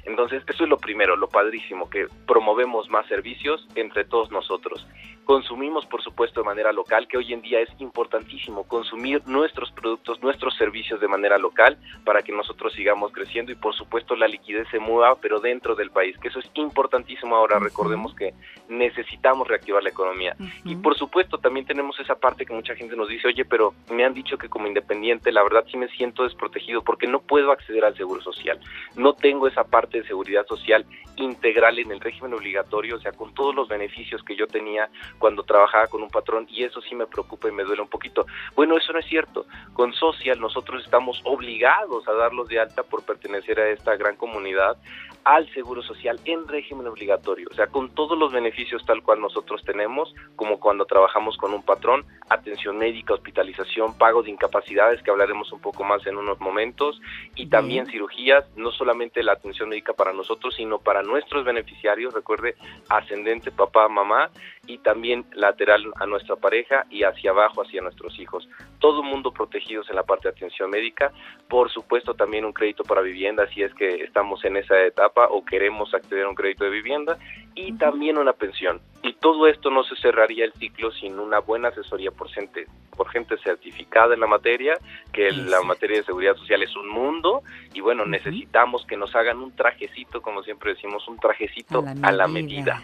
[0.04, 4.86] entonces, eso es lo primero, lo padrísimo, que promovemos más servicios entre todos nosotros.
[5.26, 10.22] Consumimos, por supuesto, de manera local, que hoy en día es importantísimo consumir nuestros productos,
[10.22, 14.68] nuestros servicios de manera local para que nosotros sigamos creciendo y, por supuesto, la liquidez
[14.70, 17.58] se mueva, pero dentro del país, que eso es importantísimo ahora.
[17.58, 18.34] Recordemos que
[18.68, 20.36] necesitamos reactivar la economía.
[20.62, 24.04] Y, por supuesto, también tenemos esa parte que mucha gente nos dice, oye, pero me
[24.04, 27.84] han dicho que como independiente, la verdad sí me siento desprotegido porque no puedo acceder
[27.84, 28.60] al seguro social.
[28.94, 30.86] No tengo esa parte de seguridad social
[31.16, 35.42] integral en el régimen obligatorio, o sea, con todos los beneficios que yo tenía cuando
[35.42, 38.26] trabajaba con un patrón y eso sí me preocupa y me duele un poquito.
[38.54, 39.46] Bueno, eso no es cierto.
[39.72, 44.76] Con Social nosotros estamos obligados a darlos de alta por pertenecer a esta gran comunidad
[45.24, 49.60] al Seguro Social en régimen obligatorio, o sea, con todos los beneficios tal cual nosotros
[49.64, 55.52] tenemos, como cuando trabajamos con un patrón, atención médica, hospitalización, pago de incapacidades, que hablaremos
[55.52, 57.00] un poco más en unos momentos,
[57.34, 62.56] y también cirugías, no solamente la atención médica para nosotros, sino para nuestros beneficiarios, recuerde,
[62.88, 64.30] ascendente, papá, mamá,
[64.66, 68.48] y también lateral a nuestra pareja y hacia abajo hacia nuestros hijos.
[68.78, 71.12] Todo el mundo protegidos en la parte de atención médica,
[71.48, 75.44] por supuesto también un crédito para vivienda si es que estamos en esa etapa o
[75.44, 77.18] queremos acceder a un crédito de vivienda
[77.56, 78.80] y también una pensión.
[79.02, 82.66] Y todo esto no se cerraría el ciclo sin una buena asesoría por gente,
[82.96, 84.78] por gente certificada en la materia,
[85.12, 87.42] que la materia de seguridad social es un mundo
[87.72, 92.28] y bueno, necesitamos que nos hagan un trajecito, como siempre decimos, un trajecito A la
[92.28, 92.82] medida.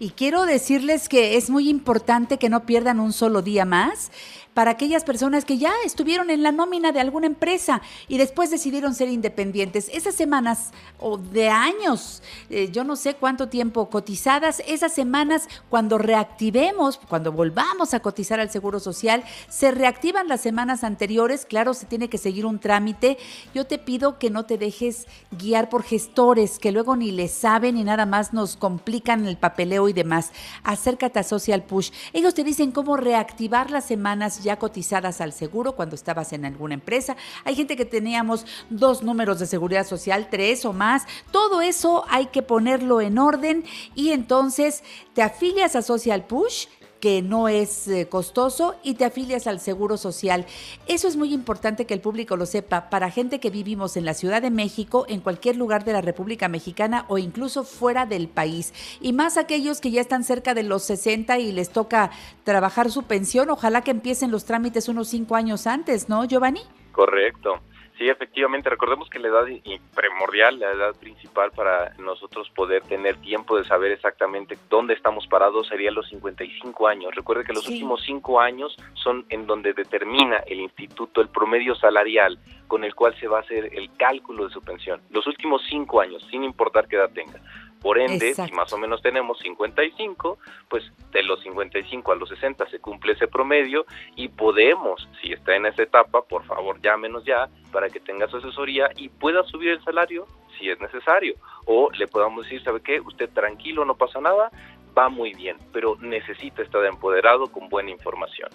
[0.00, 4.12] Y quiero decirles que es muy importante que no pierdan un solo día más
[4.58, 8.92] para aquellas personas que ya estuvieron en la nómina de alguna empresa y después decidieron
[8.92, 9.88] ser independientes.
[9.94, 15.96] Esas semanas o de años, eh, yo no sé cuánto tiempo cotizadas, esas semanas cuando
[15.96, 21.86] reactivemos, cuando volvamos a cotizar al Seguro Social, se reactivan las semanas anteriores, claro, se
[21.86, 23.16] tiene que seguir un trámite.
[23.54, 27.76] Yo te pido que no te dejes guiar por gestores que luego ni le saben
[27.76, 30.32] y nada más nos complican el papeleo y demás.
[30.64, 31.92] Acércate a Social Push.
[32.12, 36.74] Ellos te dicen cómo reactivar las semanas ya cotizadas al seguro cuando estabas en alguna
[36.74, 37.16] empresa.
[37.44, 41.06] Hay gente que teníamos dos números de seguridad social, tres o más.
[41.30, 44.82] Todo eso hay que ponerlo en orden y entonces
[45.14, 46.66] te afilias a Social Push
[47.00, 50.46] que no es eh, costoso y te afilias al Seguro Social.
[50.86, 54.14] Eso es muy importante que el público lo sepa para gente que vivimos en la
[54.14, 58.72] Ciudad de México, en cualquier lugar de la República Mexicana o incluso fuera del país.
[59.00, 62.10] Y más aquellos que ya están cerca de los 60 y les toca
[62.44, 66.62] trabajar su pensión, ojalá que empiecen los trámites unos cinco años antes, ¿no, Giovanni?
[66.92, 67.60] Correcto.
[67.98, 69.44] Sí, efectivamente, recordemos que la edad
[69.92, 75.66] primordial, la edad principal para nosotros poder tener tiempo de saber exactamente dónde estamos parados
[75.66, 77.12] sería los 55 años.
[77.16, 82.38] Recuerde que los últimos cinco años son en donde determina el instituto el promedio salarial
[82.68, 85.00] con el cual se va a hacer el cálculo de su pensión.
[85.10, 87.40] Los últimos cinco años, sin importar qué edad tenga.
[87.80, 90.38] Por ende, si más o menos tenemos 55,
[90.68, 93.86] pues de los 55 a los 60 se cumple ese promedio
[94.16, 98.38] y podemos, si está en esa etapa, por favor llámenos ya para que tenga su
[98.38, 100.26] asesoría y pueda subir el salario
[100.58, 101.34] si es necesario.
[101.66, 103.00] O le podamos decir, ¿sabe qué?
[103.00, 104.50] Usted tranquilo, no pasa nada,
[104.96, 108.50] va muy bien, pero necesita estar empoderado con buena información.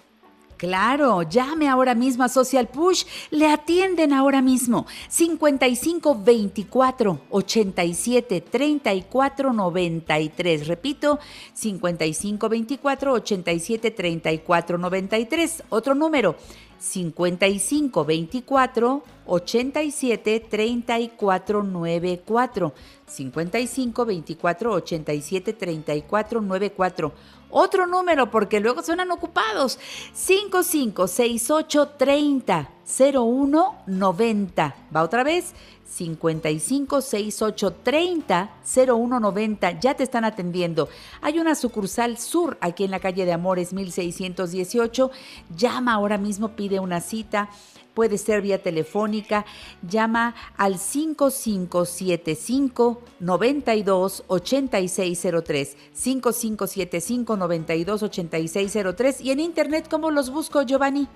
[0.57, 4.85] Claro, llame ahora mismo a Social Push, le atienden ahora mismo.
[5.09, 10.67] 55 24 87 34 93.
[10.67, 11.19] Repito,
[11.53, 15.63] 55 24 87 34 93.
[15.69, 16.35] Otro número,
[16.83, 22.73] 55 24 87 34 94.
[23.07, 27.13] 55 24 87 34 94.
[27.55, 29.79] Otro número porque luego suenan ocupados.
[30.13, 32.69] 5568 30
[33.13, 34.75] 01 90.
[34.93, 35.53] Va otra vez.
[35.85, 39.79] 5568 30 01 90.
[39.79, 40.89] Ya te están atendiendo.
[41.21, 45.11] Hay una sucursal sur aquí en la calle de Amores 1618.
[45.55, 47.49] Llama ahora mismo, pide una cita
[47.93, 49.45] puede ser vía telefónica,
[49.81, 61.07] llama al 5575 92 8603, 5575 92 8603 y en internet cómo los busco Giovanni?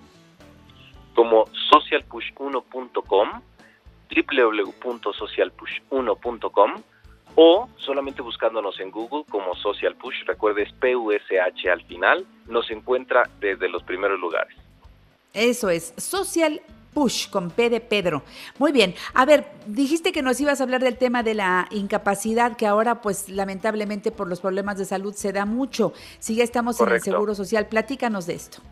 [1.15, 3.41] Como socialpush1.com,
[4.09, 6.71] www.socialpush1.com
[7.35, 13.69] o solamente buscándonos en Google como Social Push, recuerdes PUSH al final, nos encuentra desde
[13.69, 14.57] los primeros lugares.
[15.33, 16.61] Eso es, Social
[16.95, 18.23] Push con P de Pedro.
[18.57, 22.57] Muy bien, a ver, dijiste que nos ibas a hablar del tema de la incapacidad,
[22.57, 25.93] que ahora pues lamentablemente por los problemas de salud se da mucho.
[26.17, 28.63] Si ya estamos en el Seguro Social, platícanos de esto.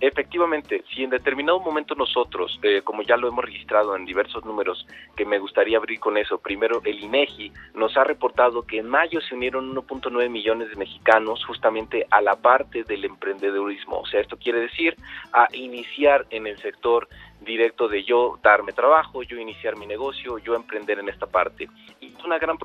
[0.00, 4.86] Efectivamente, si en determinado momento nosotros, eh, como ya lo hemos registrado en diversos números,
[5.16, 9.20] que me gustaría abrir con eso, primero el INEGI nos ha reportado que en mayo
[9.20, 14.36] se unieron 1.9 millones de mexicanos justamente a la parte del emprendedurismo, o sea, esto
[14.36, 14.96] quiere decir
[15.32, 17.08] a iniciar en el sector
[17.40, 21.68] directo de yo darme trabajo, yo iniciar mi negocio, yo emprender en esta parte.
[22.00, 22.58] Y es una gran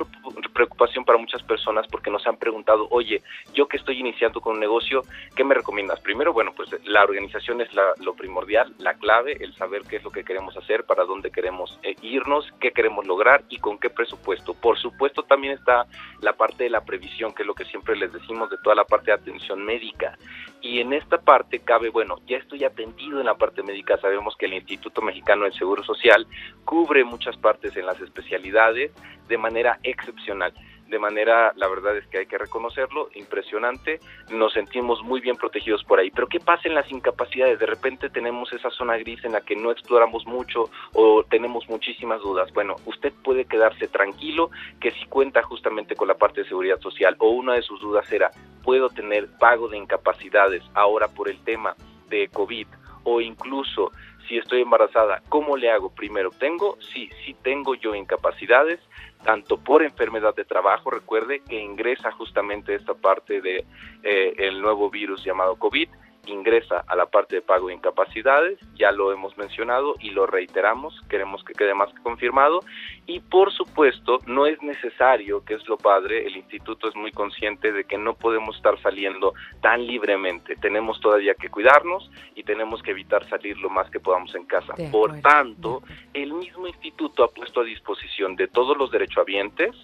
[0.53, 3.21] preocupación para muchas personas porque nos han preguntado, oye,
[3.53, 5.03] yo que estoy iniciando con un negocio,
[5.35, 5.99] ¿qué me recomiendas?
[6.01, 10.11] Primero, bueno, pues la organización es lo primordial, la clave, el saber qué es lo
[10.11, 14.53] que queremos hacer, para dónde queremos eh, irnos, qué queremos lograr y con qué presupuesto.
[14.53, 15.85] Por supuesto, también está
[16.21, 18.85] la parte de la previsión, que es lo que siempre les decimos de toda la
[18.85, 20.17] parte de atención médica.
[20.63, 24.45] Y en esta parte cabe, bueno, ya estoy atendido en la parte médica, sabemos que
[24.45, 26.25] el Instituto Mexicano del Seguro Social
[26.63, 28.93] cubre muchas partes en las especialidades
[29.27, 30.53] de manera excepcional
[30.93, 35.83] de manera, la verdad es que hay que reconocerlo, impresionante, nos sentimos muy bien protegidos
[35.83, 36.11] por ahí.
[36.11, 37.57] Pero ¿qué pasa en las incapacidades?
[37.57, 42.21] De repente tenemos esa zona gris en la que no exploramos mucho o tenemos muchísimas
[42.21, 42.53] dudas.
[42.53, 47.15] Bueno, usted puede quedarse tranquilo que si cuenta justamente con la parte de seguridad social
[47.17, 48.29] o una de sus dudas era,
[48.63, 51.75] ¿puedo tener pago de incapacidades ahora por el tema
[52.07, 52.67] de COVID?
[53.03, 53.91] O incluso
[54.27, 55.89] si estoy embarazada, ¿cómo le hago?
[55.89, 56.77] Primero, ¿tengo?
[56.93, 58.79] Sí, sí tengo yo incapacidades,
[59.23, 63.65] tanto por enfermedad de trabajo, recuerde que ingresa justamente esta parte de
[64.03, 65.89] eh, el nuevo virus llamado COVID,
[66.25, 70.99] ingresa a la parte de pago de incapacidades, ya lo hemos mencionado y lo reiteramos,
[71.09, 72.61] queremos que quede más que confirmado.
[73.05, 77.71] Y por supuesto no es necesario, que es lo padre, el instituto es muy consciente
[77.71, 82.91] de que no podemos estar saliendo tan libremente, tenemos todavía que cuidarnos y tenemos que
[82.91, 84.73] evitar salir lo más que podamos en casa.
[84.91, 85.83] por tanto,
[86.13, 89.75] el mismo instituto ha puesto a disposición de todos los derechohabientes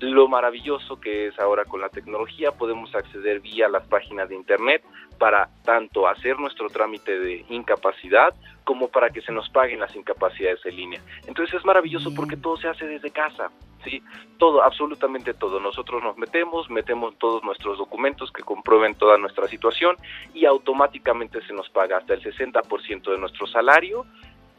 [0.00, 4.82] lo maravilloso que es ahora con la tecnología, podemos acceder vía las páginas de internet
[5.18, 8.34] para tanto hacer nuestro trámite de incapacidad
[8.64, 11.02] como para que se nos paguen las incapacidades en línea.
[11.26, 13.50] Entonces es maravilloso porque todo se hace desde casa,
[13.84, 14.02] ¿sí?
[14.38, 15.60] Todo, absolutamente todo.
[15.60, 19.96] Nosotros nos metemos, metemos todos nuestros documentos que comprueben toda nuestra situación
[20.32, 24.06] y automáticamente se nos paga hasta el 60% de nuestro salario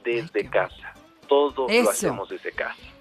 [0.04, 0.94] desde casa.
[1.28, 3.01] Todo lo hacemos desde casa.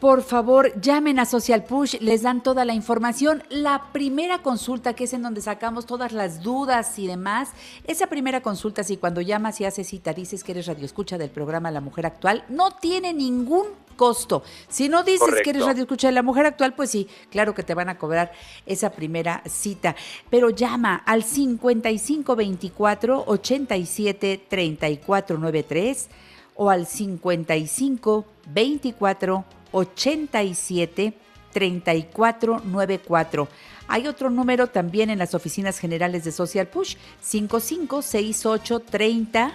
[0.00, 3.42] Por favor, llamen a Social Push, les dan toda la información.
[3.48, 7.48] La primera consulta, que es en donde sacamos todas las dudas y demás,
[7.82, 11.72] esa primera consulta, si cuando llamas y haces cita dices que eres radioescucha del programa
[11.72, 14.44] La Mujer Actual, no tiene ningún costo.
[14.68, 17.74] Si no dices que eres radioescucha de La Mujer Actual, pues sí, claro que te
[17.74, 18.30] van a cobrar
[18.66, 19.96] esa primera cita.
[20.30, 26.08] Pero llama al 5524 87 3493
[26.54, 31.14] o al 55 24 87
[31.52, 33.48] 3494.
[33.88, 39.52] Hay otro número también en las oficinas generales de Social Push, 5568 30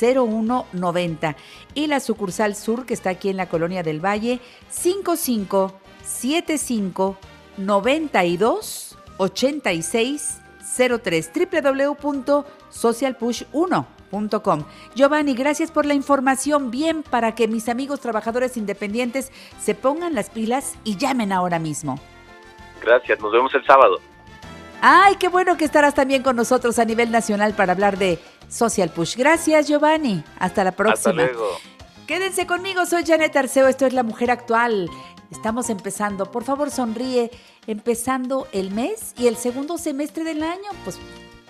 [0.00, 1.36] 0190.
[1.74, 4.40] Y la sucursal sur, que está aquí en la colonia del Valle,
[4.70, 7.18] 5575
[7.56, 10.38] 92 86
[11.02, 11.30] 03
[14.10, 14.64] www.socialpush1.com.
[14.94, 16.70] Giovanni, gracias por la información.
[16.70, 21.98] Bien, para que mis amigos trabajadores independientes se pongan las pilas y llamen ahora mismo.
[22.82, 23.98] Gracias, nos vemos el sábado.
[24.80, 28.90] Ay, qué bueno que estarás también con nosotros a nivel nacional para hablar de Social
[28.90, 29.16] Push.
[29.16, 30.22] Gracias, Giovanni.
[30.38, 31.10] Hasta la próxima.
[31.10, 31.48] Hasta luego.
[32.06, 34.88] Quédense conmigo, soy Janet Arceo, esto es La Mujer Actual.
[35.30, 37.30] Estamos empezando, por favor sonríe,
[37.66, 40.98] empezando el mes y el segundo semestre del año, pues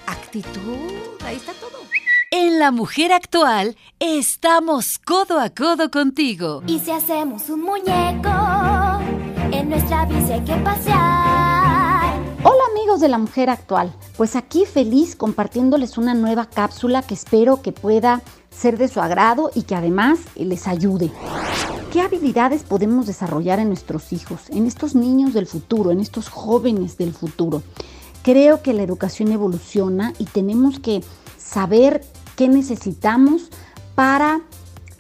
[0.07, 1.88] actitud, ahí está todo.
[2.31, 6.63] En La Mujer Actual estamos codo a codo contigo.
[6.67, 8.29] Y si hacemos un muñeco,
[9.51, 12.21] en nuestra bici hay que pasear.
[12.43, 17.63] Hola amigos de La Mujer Actual, pues aquí feliz compartiéndoles una nueva cápsula que espero
[17.63, 18.21] que pueda
[18.51, 21.11] ser de su agrado y que además les ayude.
[21.95, 26.99] ¿Qué habilidades podemos desarrollar en nuestros hijos, en estos niños del futuro, en estos jóvenes
[26.99, 27.63] del futuro?
[28.23, 31.03] Creo que la educación evoluciona y tenemos que
[31.39, 32.03] saber
[32.39, 33.51] qué necesitamos
[33.97, 34.43] para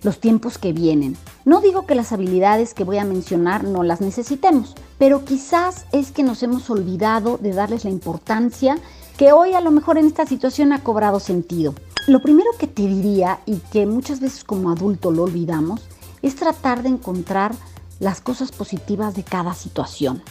[0.02, 1.16] los tiempos que vienen.
[1.44, 6.10] No digo que las habilidades que voy a mencionar no las necesitemos, pero quizás es
[6.10, 8.76] que nos hemos olvidado de darles la importancia
[9.16, 11.74] que hoy a lo mejor en esta situación ha cobrado sentido.
[12.08, 15.82] Lo primero que te diría, y que muchas veces como adulto lo olvidamos,
[16.22, 17.54] es tratar de encontrar
[18.00, 20.24] las cosas positivas de cada situación.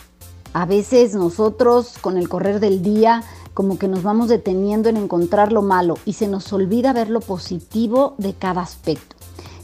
[0.51, 3.23] A veces nosotros con el correr del día
[3.57, 7.21] como que nos vamos deteniendo en encontrar lo malo y se nos olvida ver lo
[7.21, 9.15] positivo de cada aspecto.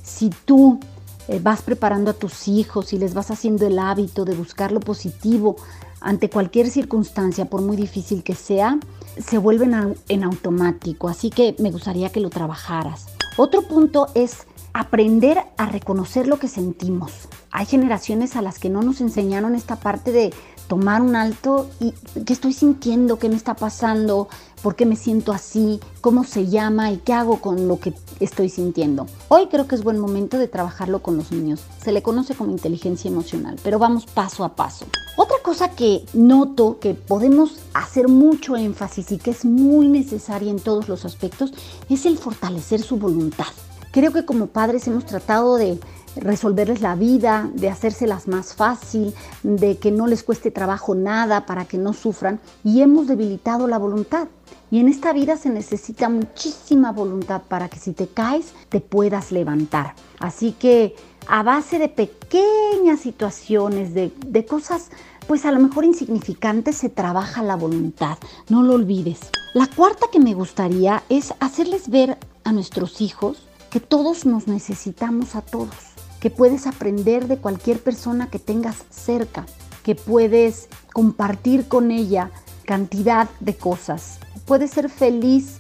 [0.02, 0.80] Si tú
[1.28, 4.80] eh, vas preparando a tus hijos y les vas haciendo el hábito de buscar lo
[4.80, 5.58] positivo
[6.02, 8.80] ante cualquier circunstancia, por muy difícil que sea,
[9.24, 11.08] se vuelven en automático.
[11.08, 13.06] Así que me gustaría que lo trabajaras.
[13.38, 17.12] Otro punto es aprender a reconocer lo que sentimos.
[17.52, 20.34] Hay generaciones a las que no nos enseñaron esta parte de
[20.68, 21.94] tomar un alto y
[22.26, 24.28] qué estoy sintiendo, qué me está pasando,
[24.62, 28.50] por qué me siento así, cómo se llama y qué hago con lo que estoy
[28.50, 29.08] sintiendo.
[29.28, 31.62] Hoy creo que es buen momento de trabajarlo con los niños.
[31.84, 34.86] Se le conoce como inteligencia emocional, pero vamos paso a paso.
[35.18, 40.60] Otra cosa que noto que podemos hacer mucho énfasis y que es muy necesaria en
[40.60, 41.54] todos los aspectos
[41.90, 43.46] es el fortalecer su voluntad.
[43.92, 45.78] Creo que como padres hemos tratado de
[46.16, 51.66] resolverles la vida, de hacérselas más fácil, de que no les cueste trabajo nada para
[51.66, 54.28] que no sufran y hemos debilitado la voluntad.
[54.72, 59.32] Y en esta vida se necesita muchísima voluntad para que si te caes te puedas
[59.32, 59.94] levantar.
[60.20, 60.96] Así que
[61.28, 64.90] a base de pequeñas situaciones, de, de cosas
[65.28, 68.18] pues a lo mejor insignificantes, se trabaja la voluntad.
[68.50, 69.20] No lo olvides.
[69.54, 75.36] La cuarta que me gustaría es hacerles ver a nuestros hijos que todos nos necesitamos
[75.36, 75.93] a todos,
[76.24, 79.46] que puedes aprender de cualquier persona que tengas cerca,
[79.84, 82.32] que puedes compartir con ella
[82.64, 84.20] cantidad de cosas.
[84.46, 85.58] Puedes ser feliz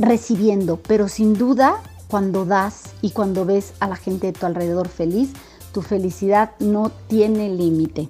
[0.00, 4.88] recibiendo, pero sin duda cuando das y cuando ves a la gente de tu alrededor
[4.88, 5.34] feliz,
[5.70, 8.08] tu felicidad no tiene límite.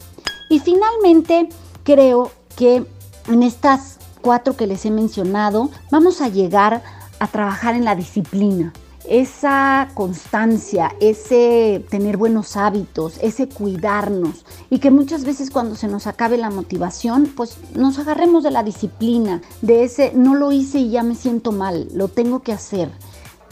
[0.49, 1.51] Y finalmente,
[1.85, 2.87] creo que
[3.29, 6.83] en estas cuatro que les he mencionado, vamos a llegar
[7.18, 8.72] a trabajar en la disciplina
[9.09, 16.07] esa constancia, ese tener buenos hábitos, ese cuidarnos y que muchas veces cuando se nos
[16.07, 20.91] acabe la motivación, pues nos agarremos de la disciplina, de ese no lo hice y
[20.91, 22.91] ya me siento mal, lo tengo que hacer.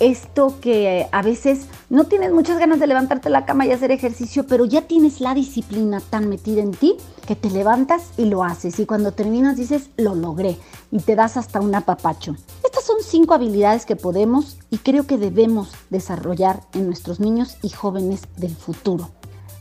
[0.01, 3.93] Esto que a veces no tienes muchas ganas de levantarte de la cama y hacer
[3.93, 8.45] ejercicio, pero ya tienes la disciplina tan metida en ti que te levantas y lo
[8.45, 8.79] haces.
[8.79, 10.59] Y cuando terminas dices, lo logré
[10.91, 12.37] y te das hasta un apapacho.
[12.63, 17.71] Estas son cinco habilidades que podemos y creo que debemos desarrollar en nuestros niños y
[17.71, 19.11] jóvenes del futuro.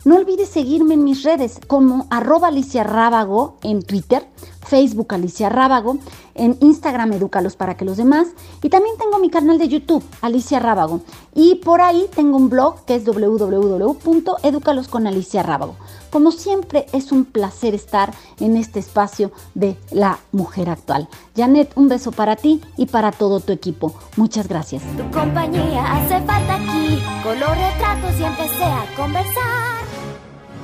[0.06, 4.28] No olvides seguirme en mis redes como arroba Alicia Rábago en Twitter,
[4.68, 5.98] Facebook Alicia Rábago,
[6.36, 8.28] en Instagram Edúcalos para que los demás,
[8.62, 11.00] y también tengo mi canal de YouTube Alicia Rábago,
[11.34, 15.76] y por ahí tengo un blog que es www.educalos con Alicia Rábago.
[16.12, 21.08] Como siempre, es un placer estar en este espacio de la mujer actual.
[21.36, 23.96] Janet, un beso para ti y para todo tu equipo.
[24.18, 24.84] Muchas gracias.
[24.98, 29.83] Tu compañía hace falta aquí, con los retratos y empecé a conversar.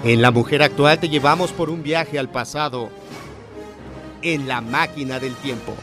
[0.03, 2.89] En La Mujer Actual te llevamos por un viaje al pasado
[4.21, 5.75] en la máquina del tiempo.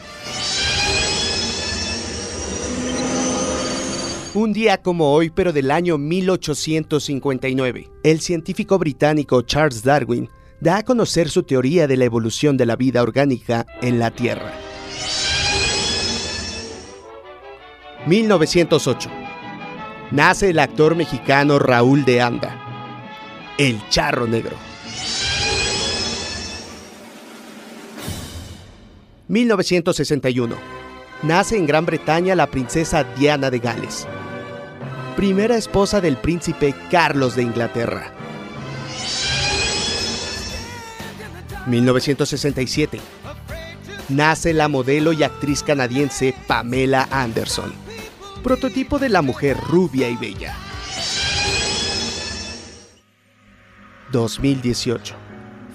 [4.32, 10.82] Un día como hoy, pero del año 1859, el científico británico Charles Darwin da a
[10.82, 14.52] conocer su teoría de la evolución de la vida orgánica en la Tierra.
[18.06, 19.10] 1908.
[20.10, 22.65] Nace el actor mexicano Raúl de Anda,
[23.58, 24.56] el Charro Negro.
[29.28, 30.56] 1961.
[31.22, 34.06] Nace en Gran Bretaña la princesa Diana de Gales,
[35.16, 38.12] primera esposa del príncipe Carlos de Inglaterra.
[41.66, 43.00] 1967.
[44.08, 47.72] Nace la modelo y actriz canadiense Pamela Anderson,
[48.44, 50.65] prototipo de la mujer rubia y bella.
[54.12, 55.14] 2018.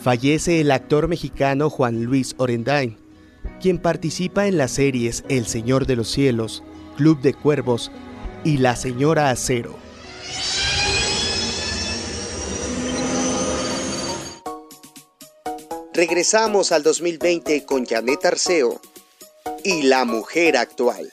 [0.02, 2.98] Fallece el actor mexicano Juan Luis Orendain,
[3.62, 6.64] quien participa en las series El Señor de los Cielos,
[6.98, 7.92] Club de Cuervos
[8.44, 9.76] y La Señora Acero.
[15.94, 18.80] Regresamos al 2020 con Janet Arceo
[19.64, 21.12] y la mujer actual.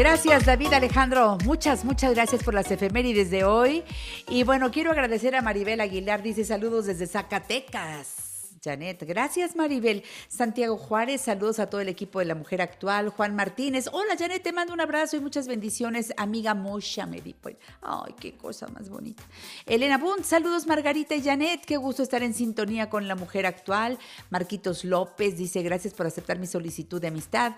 [0.00, 3.84] Gracias David Alejandro, muchas, muchas gracias por las efemérides de hoy.
[4.30, 8.56] Y bueno, quiero agradecer a Maribel Aguilar, dice saludos desde Zacatecas.
[8.64, 10.02] Janet, gracias Maribel.
[10.28, 13.10] Santiago Juárez, saludos a todo el equipo de la Mujer Actual.
[13.10, 16.14] Juan Martínez, hola Janet, te mando un abrazo y muchas bendiciones.
[16.16, 17.56] Amiga Mosha, me di pues.
[17.82, 19.22] Ay, qué cosa más bonita.
[19.66, 23.98] Elena Bunt, saludos Margarita y Janet, qué gusto estar en sintonía con la Mujer Actual.
[24.30, 27.52] Marquitos López dice, gracias por aceptar mi solicitud de amistad.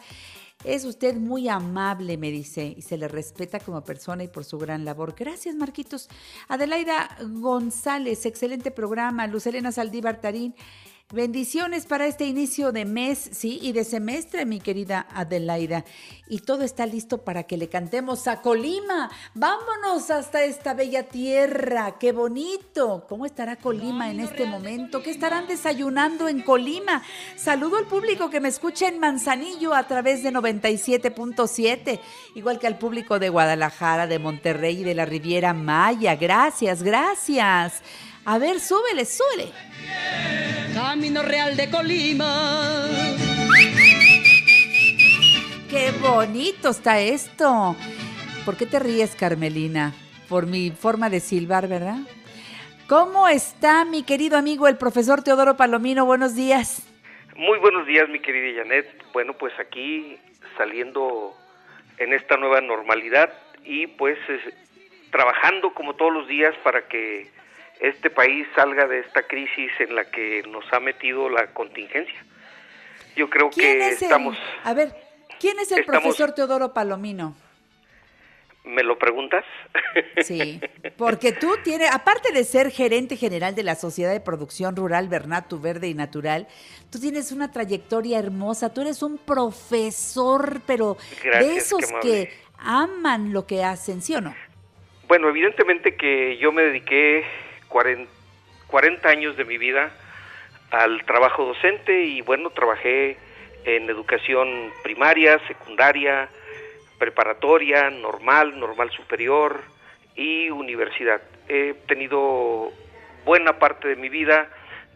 [0.65, 4.59] Es usted muy amable, me dice, y se le respeta como persona y por su
[4.59, 5.15] gran labor.
[5.19, 6.09] Gracias, Marquitos.
[6.47, 9.27] Adelaida González, excelente programa.
[9.27, 10.55] Luz Elena Saldívar Tarín.
[11.13, 15.85] Bendiciones para este inicio de mes, sí, y de semestre, mi querida Adelaida.
[16.27, 19.11] Y todo está listo para que le cantemos a Colima.
[19.35, 21.99] Vámonos hasta esta bella tierra.
[21.99, 23.05] Qué bonito.
[23.11, 25.03] ¿Cómo estará Colima en este momento?
[25.03, 27.03] ¿Qué estarán desayunando en Colima?
[27.37, 32.01] Saludo al público que me escucha en Manzanillo a través de 97.7,
[32.37, 36.17] igual que al público de Guadalajara, de Monterrey y de la Riviera Maya.
[36.17, 37.83] Gracias, gracias.
[38.25, 39.51] A ver, súbele, súbele.
[40.75, 42.87] Camino Real de Colima.
[45.69, 47.75] Qué bonito está esto.
[48.45, 49.93] ¿Por qué te ríes, Carmelina?
[50.29, 51.99] Por mi forma de silbar, ¿verdad?
[52.89, 56.07] ¿Cómo está mi querido amigo el profesor Teodoro Palomino?
[56.07, 56.87] Buenos días.
[57.35, 58.87] Muy buenos días, mi querida Janet.
[59.13, 60.17] Bueno, pues aquí
[60.57, 61.35] saliendo
[61.99, 63.33] en esta nueva normalidad
[63.65, 64.19] y pues
[65.11, 67.42] trabajando como todos los días para que
[67.83, 72.25] este país salga de esta crisis en la que nos ha metido la contingencia.
[73.17, 74.39] Yo creo que estamos...
[74.63, 74.95] a ver,
[75.41, 77.37] ¿quién es el profesor Teodoro Palomino?
[78.65, 79.45] ¿Me lo preguntas?
[80.23, 80.61] Sí,
[80.97, 85.61] porque tú tienes, aparte de ser gerente general de la Sociedad de Producción Rural Bernatu
[85.61, 86.47] Verde y Natural,
[86.89, 93.45] tú tienes una trayectoria hermosa, tú eres un profesor, pero de esos que aman lo
[93.45, 94.33] que hacen, ¿sí o no?
[95.09, 97.25] Bueno, evidentemente que yo me dediqué
[97.73, 99.91] 40, años de mi vida
[100.71, 103.17] al trabajo docente y bueno, trabajé
[103.65, 106.29] en educación primaria, secundaria,
[106.99, 109.63] preparatoria, normal, normal superior
[110.15, 111.21] y universidad.
[111.49, 112.71] He tenido
[113.25, 114.49] buena parte de mi vida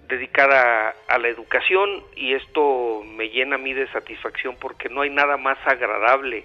[0.08, 5.10] dedicada a la educación y esto me llena a mí de satisfacción porque no hay
[5.10, 6.44] nada más agradable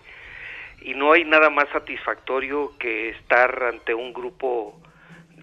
[0.82, 4.82] y no hay nada más satisfactorio que estar ante un grupo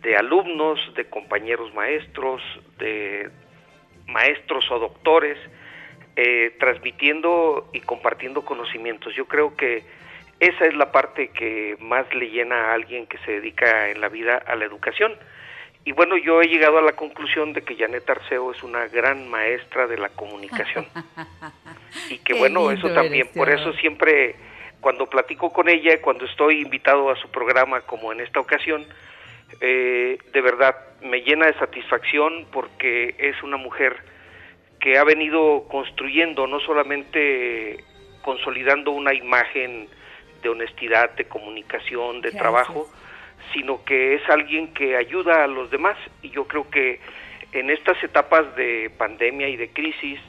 [0.03, 2.43] de alumnos, de compañeros maestros,
[2.79, 3.31] de
[4.07, 5.39] maestros o doctores,
[6.17, 9.15] eh, transmitiendo y compartiendo conocimientos.
[9.15, 9.85] Yo creo que
[10.41, 14.09] esa es la parte que más le llena a alguien que se dedica en la
[14.09, 15.15] vida a la educación.
[15.85, 19.29] Y bueno, yo he llegado a la conclusión de que Janet Arceo es una gran
[19.29, 20.87] maestra de la comunicación.
[22.11, 24.37] y que bueno, eso también, por eso siempre
[24.81, 28.87] cuando platico con ella, cuando estoy invitado a su programa como en esta ocasión,
[29.61, 33.97] eh, de verdad me llena de satisfacción porque es una mujer
[34.81, 37.85] que ha venido construyendo, no solamente
[38.23, 39.89] consolidando una imagen
[40.43, 42.89] de honestidad, de comunicación, de trabajo,
[43.53, 45.97] sino que es alguien que ayuda a los demás.
[46.23, 47.01] Y yo creo que
[47.53, 50.21] en estas etapas de pandemia y de crisis,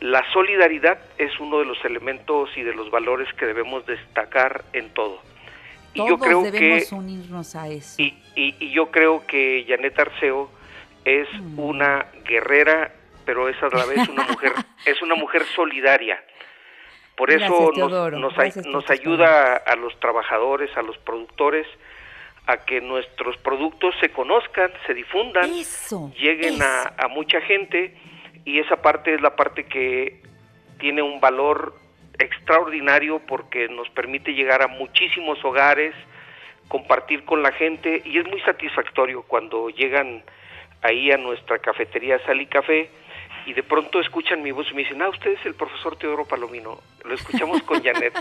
[0.00, 4.90] la solidaridad es uno de los elementos y de los valores que debemos destacar en
[4.90, 5.20] todo.
[5.94, 8.00] Y yo creo debemos unirnos a eso.
[8.00, 10.50] Y, y, yo creo que Janet Arceo
[11.04, 11.58] es mm.
[11.58, 12.92] una guerrera,
[13.24, 14.52] pero es a la vez una mujer,
[14.86, 16.22] es una mujer solidaria.
[17.16, 21.66] Por eso nos, nos, ayuda a los trabajadores, a los productores,
[22.46, 25.50] a que nuestros productos se conozcan, se difundan,
[26.18, 27.94] lleguen A, a mucha gente
[28.44, 30.22] y esa parte es la parte que
[30.80, 31.74] tiene un valor
[32.22, 35.94] extraordinario porque nos permite llegar a muchísimos hogares,
[36.68, 40.22] compartir con la gente y es muy satisfactorio cuando llegan
[40.82, 42.90] ahí a nuestra cafetería Sal y Café
[43.46, 46.24] y de pronto escuchan mi voz y me dicen, ah, usted es el profesor Teodoro
[46.24, 46.78] Palomino.
[47.04, 48.14] Lo escuchamos con Janet.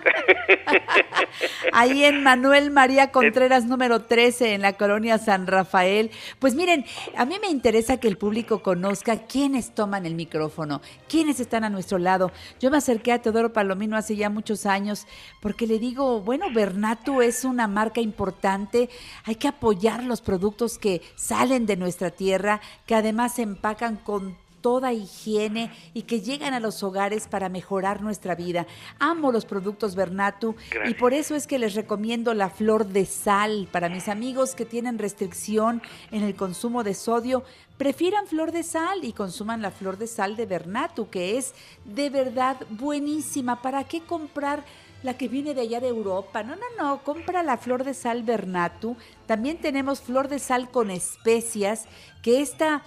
[1.74, 6.12] Ahí en Manuel María Contreras, número 13, en la colonia San Rafael.
[6.40, 11.40] Pues miren, a mí me interesa que el público conozca quiénes toman el micrófono, quiénes
[11.40, 12.32] están a nuestro lado.
[12.60, 15.06] Yo me acerqué a Teodoro Palomino hace ya muchos años
[15.42, 18.90] porque le digo, bueno, Bernatu es una marca importante,
[19.26, 24.38] hay que apoyar los productos que salen de nuestra tierra, que además se empacan con
[24.62, 28.68] toda higiene y que llegan a los hogares para mejorar nuestra vida.
[29.00, 30.56] Amo los productos Bernatu
[30.86, 34.66] y por eso es que les recomiendo la flor de sal para mis amigos que
[34.66, 35.82] tienen restricción
[36.12, 37.44] en el consumo de sodio.
[37.78, 41.54] Prefieran flor de sal y consuman la flor de sal de Bernatu, que es
[41.84, 43.62] de verdad buenísima.
[43.62, 44.64] ¿Para qué comprar
[45.02, 46.44] la que viene de allá de Europa?
[46.44, 48.98] No, no, no, compra la flor de sal Bernatu.
[49.26, 51.86] También tenemos flor de sal con especias,
[52.22, 52.84] que esta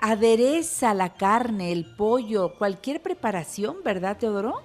[0.00, 4.62] adereza la carne, el pollo, cualquier preparación, ¿verdad, Teodoro?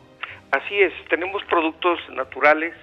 [0.51, 2.73] Así es, tenemos productos naturales,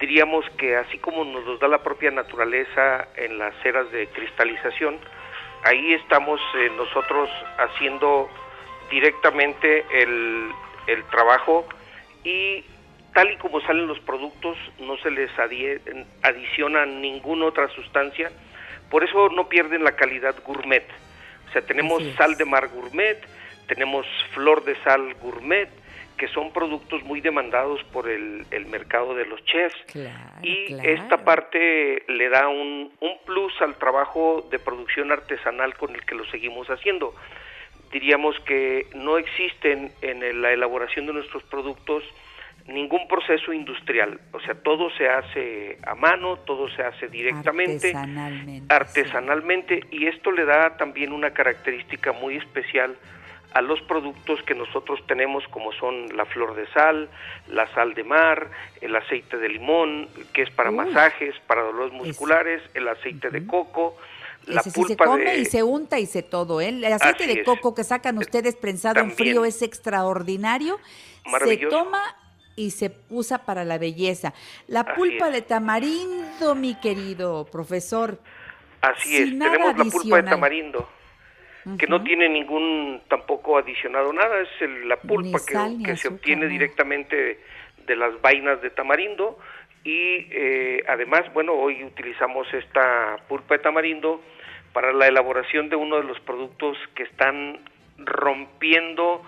[0.00, 4.98] diríamos que así como nos los da la propia naturaleza en las ceras de cristalización,
[5.64, 8.28] ahí estamos eh, nosotros haciendo
[8.90, 10.50] directamente el,
[10.88, 11.64] el trabajo
[12.24, 12.64] y
[13.14, 15.30] tal y como salen los productos no se les
[16.22, 18.30] adiciona ninguna otra sustancia,
[18.90, 20.84] por eso no pierden la calidad gourmet.
[21.50, 23.18] O sea, tenemos sal de mar gourmet,
[23.66, 25.68] tenemos flor de sal gourmet,
[26.16, 29.76] que son productos muy demandados por el, mercado de los chefs.
[30.42, 36.04] y esta parte le da un, un plus al trabajo de producción artesanal con el
[36.04, 37.14] que lo seguimos haciendo.
[37.90, 42.04] Diríamos que no existen en la elaboración de nuestros productos
[42.66, 48.74] ningún proceso industrial, o sea, todo se hace a mano, todo se hace directamente, artesanalmente,
[48.74, 52.96] artesanalmente y esto le da también una característica muy especial
[53.52, 57.08] a los productos que nosotros tenemos como son la flor de sal,
[57.48, 58.48] la sal de mar,
[58.80, 63.96] el aceite de limón, que es para masajes, para dolores musculares, el aceite de coco,
[64.46, 66.60] la pulpa se come y se unta y se todo.
[66.60, 66.68] ¿eh?
[66.68, 70.78] El aceite de coco que sacan ustedes prensado en frío es extraordinario.
[71.44, 72.16] Se toma
[72.60, 74.34] y se usa para la belleza.
[74.68, 78.18] La pulpa de tamarindo, mi querido profesor.
[78.82, 80.88] Así es, tenemos la pulpa de tamarindo,
[81.78, 85.38] que no tiene ningún tampoco adicionado nada, es la pulpa
[85.84, 87.40] que, se obtiene directamente
[87.86, 89.38] de las vainas de tamarindo
[89.82, 94.20] y eh, además, bueno, hoy utilizamos esta pulpa de tamarindo
[94.74, 97.58] para la elaboración de uno de los productos que están
[97.96, 99.22] rompiendo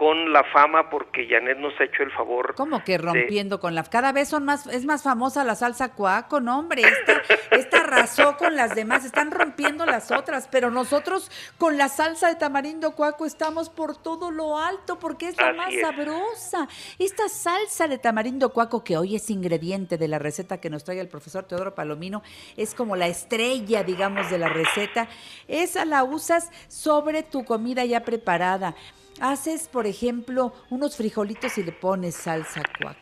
[0.00, 2.54] con la fama porque Janet nos ha hecho el favor.
[2.54, 6.40] ¿Cómo que rompiendo con la cada vez son más es más famosa la salsa cuaco,
[6.40, 7.20] no hombre, esta,
[7.54, 12.36] esta arrasó con las demás, están rompiendo las otras, pero nosotros con la salsa de
[12.36, 16.66] tamarindo cuaco estamos por todo lo alto porque es la más sabrosa.
[16.98, 20.98] Esta salsa de tamarindo cuaco que hoy es ingrediente de la receta que nos trae
[20.98, 22.22] el profesor Teodoro Palomino,
[22.56, 25.08] es como la estrella, digamos, de la receta.
[25.46, 28.74] Esa la usas sobre tu comida ya preparada
[29.18, 32.98] Haces, por ejemplo, unos frijolitos y le pones salsa cuaco.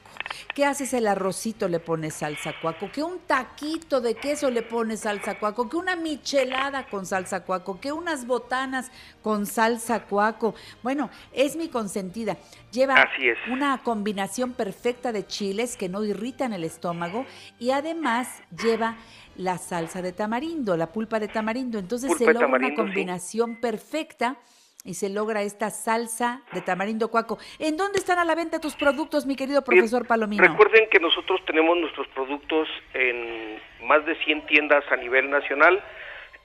[0.55, 1.69] ¿Qué haces el arrocito?
[1.69, 2.91] Le pones salsa cuaco.
[2.91, 5.69] Que un taquito de queso le pones salsa cuaco.
[5.69, 7.81] Que una michelada con salsa cuaco.
[7.81, 8.91] Que unas botanas
[9.23, 10.55] con salsa cuaco.
[10.83, 12.37] Bueno, es mi consentida.
[12.73, 13.09] Lleva
[13.51, 17.25] una combinación perfecta de chiles que no irritan el estómago
[17.59, 18.29] y además
[18.61, 18.97] lleva
[19.37, 21.79] la salsa de tamarindo, la pulpa de tamarindo.
[21.79, 24.37] Entonces se logra una combinación perfecta
[24.85, 27.39] y se logra esta salsa de tamarindo cuaco.
[27.59, 30.43] ¿En dónde están a la venta tus productos, mi querido profesor Palomino?
[30.43, 35.83] Recuerden que nosotros tenemos nuestros productos en más de 100 tiendas a nivel nacional.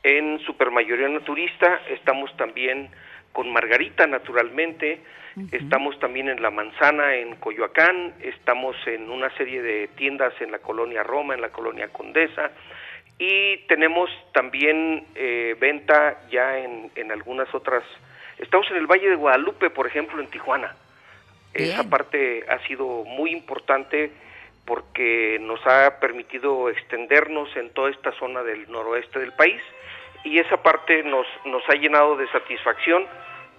[0.02, 2.90] En Supermayoría Naturista estamos también
[3.32, 5.02] con Margarita, naturalmente.
[5.52, 8.14] Estamos también en La Manzana, en Coyoacán.
[8.22, 12.52] Estamos en una serie de tiendas en la colonia Roma, en la colonia Condesa.
[13.18, 17.84] Y tenemos también eh, venta ya en, en algunas otras
[18.44, 20.76] Estamos en el Valle de Guadalupe, por ejemplo, en Tijuana.
[21.54, 24.12] Esa parte ha sido muy importante
[24.66, 29.62] porque nos ha permitido extendernos en toda esta zona del noroeste del país
[30.26, 33.06] y esa parte nos, nos ha llenado de satisfacción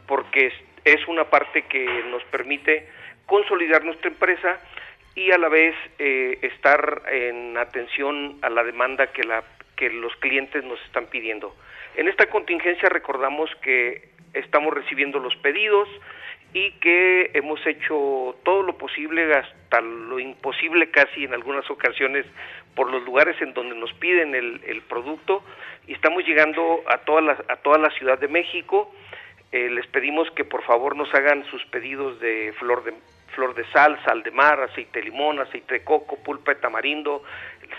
[0.07, 0.53] porque
[0.85, 2.87] es, una parte que nos permite
[3.25, 4.61] consolidar nuestra empresa
[5.15, 9.45] y a la vez eh, estar en atención a la demanda que, la,
[9.77, 11.57] que los clientes nos están pidiendo.
[11.97, 15.89] En esta contingencia recordamos que estamos recibiendo los pedidos
[16.53, 22.25] y que hemos hecho todo lo posible hasta lo imposible casi en algunas ocasiones
[22.77, 25.43] por los lugares en donde nos piden el, producto
[25.87, 28.95] y estamos llegando a toda la, a toda la Ciudad de México.
[29.51, 32.95] Eh, les pedimos que por favor nos hagan sus pedidos de flor de
[33.35, 37.25] flor de sal, sal de mar, aceite de limón, aceite de coco, pulpa de tamarindo,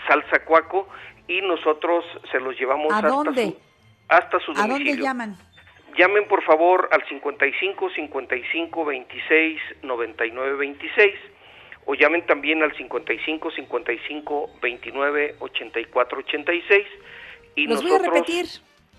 [0.06, 0.86] salsa cuaco
[1.28, 3.46] y nosotros se los llevamos ¿A hasta dónde?
[3.46, 3.58] su
[4.08, 4.64] hasta su domicilio.
[4.64, 5.36] ¿A dónde llaman?
[5.96, 11.14] Llamen por favor al 55 55 26 99 26
[11.86, 16.86] o llamen también al 55 55 29 84 86
[17.54, 18.46] y Los nosotros voy a repetir.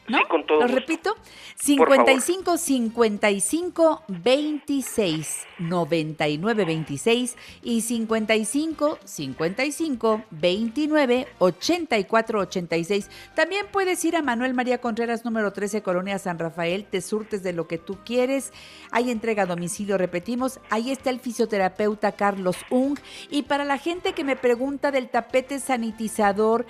[0.08, 0.18] ¿No?
[0.20, 0.80] Sí, con todo ¿Lo gusto.
[0.80, 1.14] repito?
[1.14, 2.06] Por favor.
[2.16, 13.10] 55 55 26 99 26 y 55 55 29 84 86.
[13.36, 17.54] También puedes ir a Manuel María Contreras número 13 Colonia San Rafael, te surtes de
[17.54, 18.54] lo que tú quieres.
[18.92, 20.60] Hay entrega a domicilio, repetimos.
[20.70, 22.98] Ahí está el fisioterapeuta Carlos Ung
[23.30, 26.66] y para la gente que me pregunta del tapete sanitizador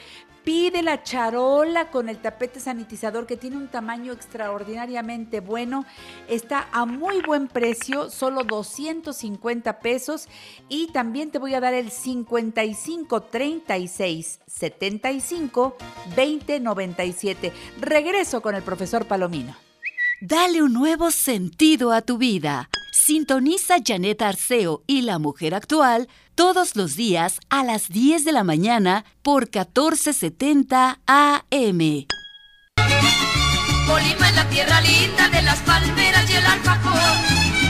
[0.47, 5.83] Pide la charola con el tapete sanitizador que tiene un tamaño extraordinariamente bueno.
[6.29, 10.29] Está a muy buen precio, solo 250 pesos.
[10.69, 15.75] Y también te voy a dar el 55 36 75
[16.15, 17.51] 20 97.
[17.81, 19.53] Regreso con el profesor Palomino.
[20.21, 22.69] Dale un nuevo sentido a tu vida.
[22.93, 26.07] Sintoniza Janet Arceo y la mujer actual
[26.37, 32.05] todos los días a las 10 de la mañana por 1470 AM.
[33.87, 37.01] Colima es la tierra linda de las palmeras y el alfajor,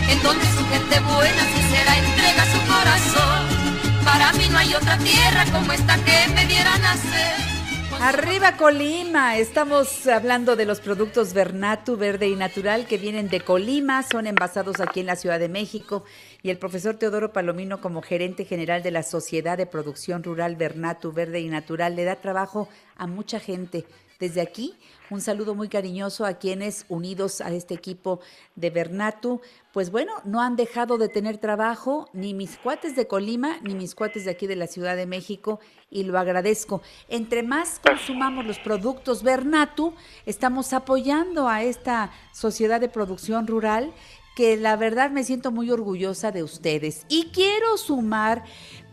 [0.09, 4.03] en donde su gente buena sincera entrega su corazón.
[4.03, 7.56] Para mí no hay otra tierra como esta que me diera nacer.
[7.99, 14.03] Arriba Colima, estamos hablando de los productos Vernatu Verde y Natural que vienen de Colima,
[14.03, 16.03] son envasados aquí en la Ciudad de México
[16.43, 21.11] y el profesor Teodoro Palomino como gerente general de la Sociedad de Producción Rural Vernatu
[21.11, 23.83] Verde y Natural le da trabajo a mucha gente.
[24.19, 24.75] Desde aquí,
[25.09, 28.19] un saludo muy cariñoso a quienes unidos a este equipo
[28.55, 29.41] de Bernatu,
[29.71, 33.95] pues bueno, no han dejado de tener trabajo, ni mis cuates de Colima, ni mis
[33.95, 36.81] cuates de aquí de la Ciudad de México, y lo agradezco.
[37.07, 39.93] Entre más consumamos los productos Bernatu,
[40.25, 43.93] estamos apoyando a esta sociedad de producción rural
[44.37, 47.07] que la verdad me siento muy orgullosa de ustedes.
[47.09, 48.43] Y quiero sumar,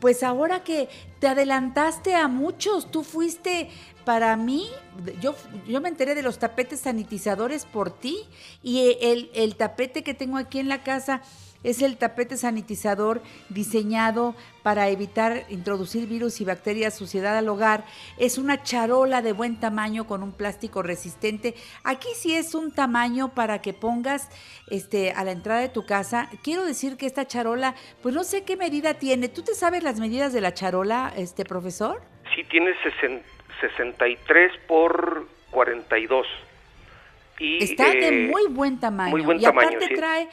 [0.01, 0.89] pues ahora que
[1.19, 3.69] te adelantaste a muchos, tú fuiste
[4.05, 4.69] para mí,
[5.21, 5.35] yo,
[5.67, 8.19] yo me enteré de los tapetes sanitizadores por ti
[8.63, 11.23] y el, el tapete que tengo aquí en la casa
[11.65, 17.85] es el tapete sanitizador diseñado para evitar introducir virus y bacterias suciedad al hogar.
[18.19, 21.55] Es una charola de buen tamaño con un plástico resistente.
[21.83, 24.29] Aquí sí es un tamaño para que pongas
[24.69, 26.29] este a la entrada de tu casa.
[26.43, 29.29] Quiero decir que esta charola, pues no sé qué medida tiene.
[29.29, 32.03] ¿Tú te sabes las medidas de la charola, este profesor?
[32.35, 36.27] Sí, tiene 60 63 por 42.
[37.39, 39.11] Y, Está de eh, muy buen tamaño.
[39.11, 39.95] muy buen y aparte tamaño, sí.
[39.95, 40.29] trae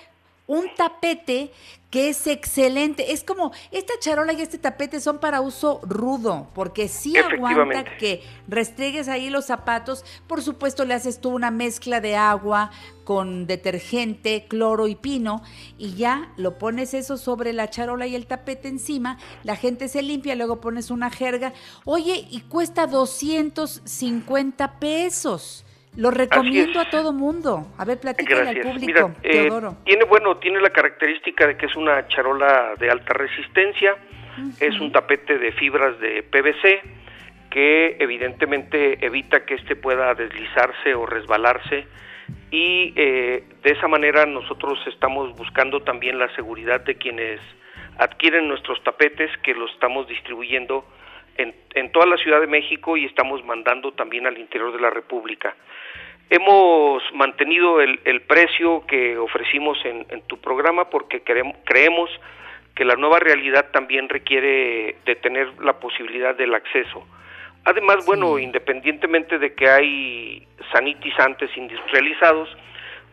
[0.48, 1.52] un tapete
[1.92, 3.12] que es excelente.
[3.12, 8.24] Es como, esta charola y este tapete son para uso rudo, porque sí aguanta que
[8.48, 10.06] restregues ahí los zapatos.
[10.26, 12.72] Por supuesto, le haces tú una mezcla de agua
[13.04, 15.42] con detergente, cloro y pino,
[15.78, 19.18] y ya lo pones eso sobre la charola y el tapete encima.
[19.44, 21.52] La gente se limpia, luego pones una jerga.
[21.84, 25.66] Oye, y cuesta 250 pesos.
[25.98, 27.68] Lo recomiendo a todo mundo.
[27.78, 29.78] A ver, platícale al público, Mira, eh, Teodoro.
[29.84, 33.98] tiene bueno, tiene la característica de que es una charola de alta resistencia,
[34.60, 36.82] es un tapete de fibras de PVC
[37.50, 41.86] que evidentemente evita que este pueda deslizarse o resbalarse.
[42.50, 47.42] Y eh, de esa manera nosotros estamos buscando también la seguridad de quienes
[47.98, 50.86] adquieren nuestros tapetes que los estamos distribuyendo
[51.42, 54.89] en, en toda la Ciudad de México y estamos mandando también al interior de la
[54.89, 55.56] República.
[56.30, 62.10] Hemos mantenido el, el precio que ofrecimos en, en tu programa porque queremos, creemos
[62.76, 67.06] que la nueva realidad también requiere de tener la posibilidad del acceso.
[67.66, 72.50] Además, bueno, independientemente de que hay sanitizantes industrializados,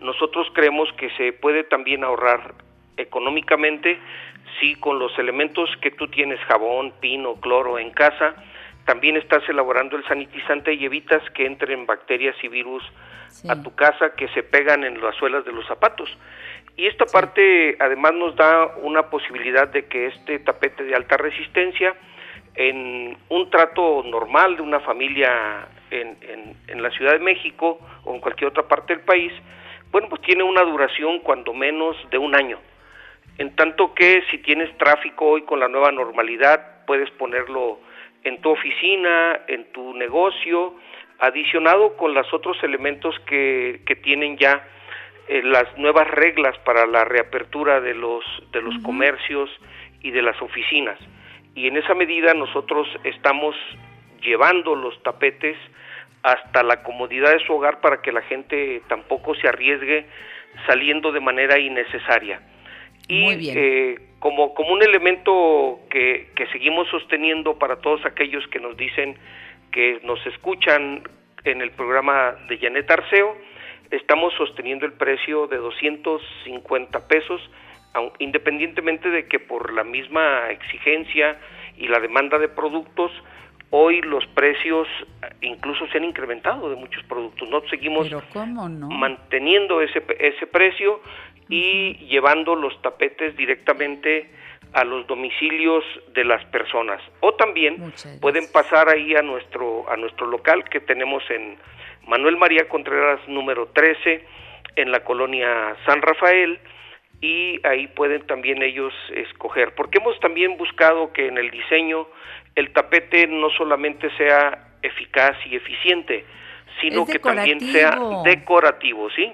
[0.01, 2.55] nosotros creemos que se puede también ahorrar
[2.97, 3.99] económicamente
[4.61, 8.35] si con los elementos que tú tienes, jabón, pino, cloro en casa,
[8.85, 12.83] también estás elaborando el sanitizante y evitas que entren bacterias y virus
[13.49, 16.09] a tu casa que se pegan en las suelas de los zapatos.
[16.77, 21.95] Y esta parte además nos da una posibilidad de que este tapete de alta resistencia,
[22.55, 28.15] en un trato normal de una familia en, en, en, la Ciudad de México o
[28.15, 29.33] en cualquier otra parte del país,
[29.93, 32.59] bueno, pues tiene una duración cuando menos de un año.
[33.39, 37.79] En tanto que si tienes tráfico hoy con la nueva normalidad, puedes ponerlo
[38.25, 40.75] en tu oficina, en tu negocio,
[41.21, 44.67] adicionado con los otros elementos que, que tienen ya
[45.29, 49.49] eh, las nuevas reglas para la reapertura de los, de los comercios
[50.03, 50.99] y de las oficinas.
[51.55, 53.55] Y en esa medida nosotros estamos
[54.21, 55.57] llevando los tapetes
[56.25, 60.07] hasta la comodidad de su hogar para que la gente tampoco se arriesgue
[60.67, 62.41] saliendo de manera innecesaria
[63.09, 68.77] y eh, como, como un elemento que, que seguimos sosteniendo para todos aquellos que nos
[68.77, 69.17] dicen
[69.73, 71.03] que nos escuchan
[71.45, 73.37] en el programa de Janet Arceo,
[73.91, 77.41] estamos sosteniendo el precio de 250 pesos,
[78.19, 81.39] independientemente de que por la misma exigencia
[81.77, 83.11] y la demanda de productos,
[83.71, 84.89] hoy los precios
[85.41, 87.49] incluso se han incrementado de muchos productos.
[87.49, 88.09] No seguimos
[88.89, 91.01] manteniendo ese, ese precio
[91.49, 94.31] y llevando los tapetes directamente
[94.73, 95.85] a los domicilios
[96.15, 97.01] de las personas.
[97.21, 101.57] O también pueden pasar ahí a nuestro a nuestro local que tenemos en
[102.07, 104.25] Manuel María Contreras número 13
[104.77, 106.59] en la colonia San Rafael
[107.21, 109.75] y ahí pueden también ellos escoger.
[109.75, 112.07] Porque hemos también buscado que en el diseño
[112.55, 116.25] el tapete no solamente sea eficaz y eficiente
[116.81, 119.33] sino que también sea decorativo sí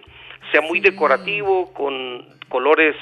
[0.55, 2.95] sea muy decorativo, con colores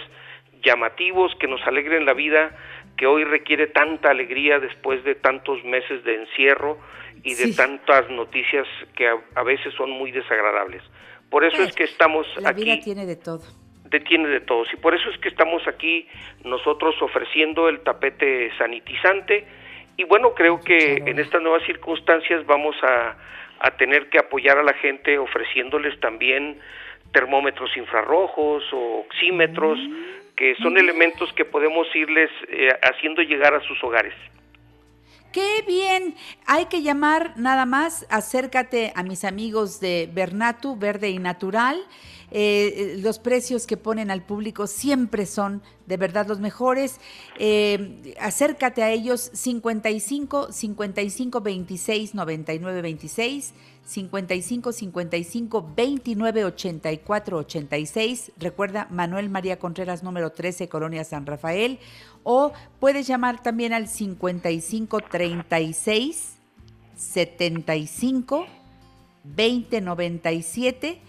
[0.65, 2.57] llamativos, que nos alegren la vida,
[2.97, 6.79] que hoy requiere tanta alegría después de tantos meses de encierro
[7.23, 10.83] y de tantas noticias que a, veces son muy desagradables.
[11.29, 12.65] Por eso es que estamos la aquí.
[12.65, 13.43] vida tiene de todo.
[14.09, 14.65] tiene de todo.
[14.73, 16.09] Y por eso es que estamos aquí
[16.45, 19.47] nosotros ofreciendo el tapete sanitizante.
[19.99, 23.15] Y bueno, creo que en estas nuevas circunstancias vamos a,
[23.61, 26.59] a tener que apoyar a la gente ofreciéndoles también
[27.13, 29.79] termómetros infrarrojos o oxímetros,
[30.37, 34.15] que son elementos que podemos irles eh, haciendo llegar a sus hogares.
[35.33, 36.15] Qué bien,
[36.47, 41.81] hay que llamar nada más, acércate a mis amigos de Bernatu, Verde y Natural.
[42.31, 47.01] Eh, los precios que ponen al público siempre son de verdad los mejores.
[47.39, 53.55] Eh, acércate a ellos 55 55 26 99 26
[53.85, 58.33] 55 55 29 84 86.
[58.39, 61.79] Recuerda Manuel María Contreras, número 13, Colonia San Rafael.
[62.23, 66.37] O puedes llamar también al 55 36
[66.95, 68.47] 75
[69.25, 71.01] 20 97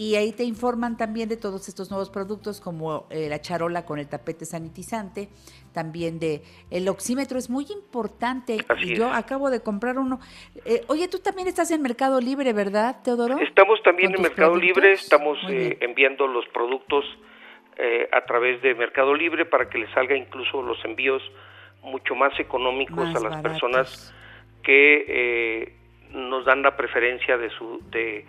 [0.00, 3.98] y ahí te informan también de todos estos nuevos productos como eh, la charola con
[3.98, 5.28] el tapete sanitizante,
[5.74, 6.40] también de
[6.70, 8.56] el oxímetro es muy importante.
[8.96, 10.18] Yo acabo de comprar uno.
[10.64, 13.38] Eh, oye, tú también estás en Mercado Libre, ¿verdad, Teodoro?
[13.40, 17.04] Estamos también en Mercado Libre, estamos eh, enviando los productos
[18.12, 21.22] a través de Mercado Libre para que les salga incluso los envíos
[21.82, 24.14] mucho más económicos a las personas
[24.62, 25.74] que
[26.10, 28.24] nos dan la preferencia de su de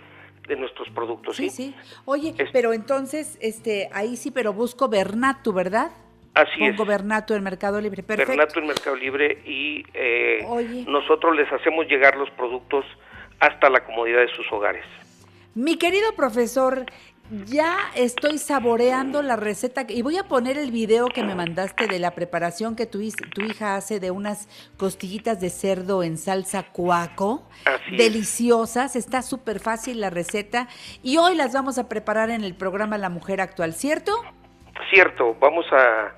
[0.48, 1.38] de nuestros productos.
[1.38, 1.76] Sí, sí.
[2.06, 5.92] Oye, pero entonces, este, ahí sí, pero busco Bernatu, ¿verdad?
[6.34, 8.32] Así Pongo Bernatu en Mercado Libre, perfecto.
[8.32, 12.86] Bernatu en Mercado Libre y eh, nosotros les hacemos llegar los productos
[13.40, 14.86] hasta la comodidad de sus hogares.
[15.56, 16.86] Mi querido profesor,
[17.46, 21.98] ya estoy saboreando la receta y voy a poner el video que me mandaste de
[21.98, 23.00] la preparación que tu,
[23.34, 27.48] tu hija hace de unas costillitas de cerdo en salsa cuaco.
[27.98, 30.68] deliciosas, está súper fácil la receta
[31.04, 34.12] y hoy las vamos a preparar en el programa La Mujer Actual, ¿cierto?
[34.90, 36.14] Cierto, vamos a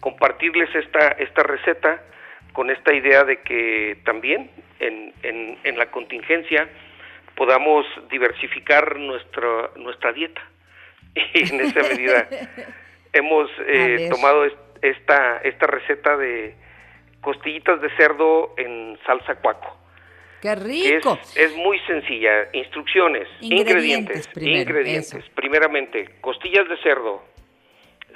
[0.00, 2.02] compartirles esta, esta receta
[2.52, 4.50] con esta idea de que también
[4.80, 6.68] en, en, en la contingencia
[7.36, 10.42] podamos diversificar nuestra, nuestra dieta.
[11.14, 12.28] Y en esa medida
[13.12, 14.44] hemos eh, tomado
[14.82, 16.54] esta, esta receta de
[17.20, 19.76] costillitas de cerdo en salsa cuaco.
[20.40, 21.18] ¡Qué rico!
[21.34, 22.48] Es, muy sencilla.
[22.52, 24.28] Instrucciones, ingredientes.
[24.36, 25.24] Ingredientes.
[25.34, 27.24] Primeramente, costillas de cerdo,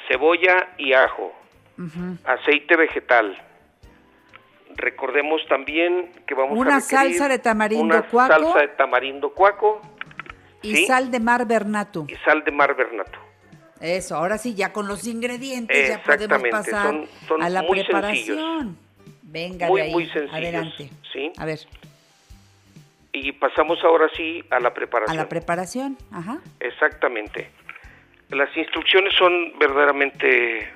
[0.09, 1.34] cebolla y ajo,
[2.24, 3.36] aceite vegetal.
[4.76, 8.32] Recordemos también que vamos una a salsa de tamarindo una cuaco.
[8.32, 9.82] salsa de tamarindo cuaco.
[10.62, 12.06] Y sal de mar bernato.
[12.08, 13.18] Y sal de mar bernato.
[13.80, 17.04] Eso, ahora sí, ya con los ingredientes ya podemos pasar
[17.40, 18.78] a la preparación.
[19.22, 19.92] Venga, muy, de ahí.
[19.92, 20.34] muy sencillos.
[20.34, 20.90] Adelante.
[21.12, 21.32] ¿sí?
[21.36, 21.58] A ver.
[23.12, 25.18] Y pasamos ahora sí a la preparación.
[25.18, 26.38] A la preparación, ajá.
[26.60, 27.50] Exactamente.
[28.30, 30.70] Las instrucciones son verdaderamente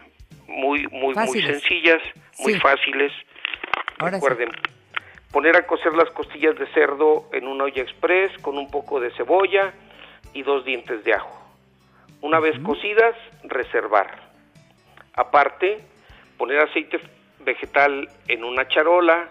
[0.49, 2.03] muy, muy, muy sencillas,
[2.41, 3.13] muy fáciles.
[3.99, 4.51] Recuerden,
[5.37, 9.11] poner a cocer las costillas de cerdo en una olla express con un poco de
[9.19, 9.75] cebolla
[10.33, 11.47] y dos dientes de ajo.
[12.23, 13.15] Una vez cocidas,
[13.45, 14.31] reservar.
[15.13, 15.83] Aparte,
[16.39, 16.99] poner aceite
[17.41, 19.29] vegetal en una charola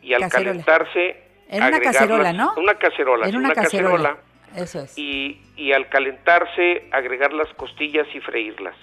[0.00, 2.54] y al calentarse en una cacerola, ¿no?
[2.56, 4.16] Una cacerola, en una, cacerola.
[4.56, 4.96] Eso es.
[4.96, 8.76] Y, y al calentarse agregar las costillas y freírlas.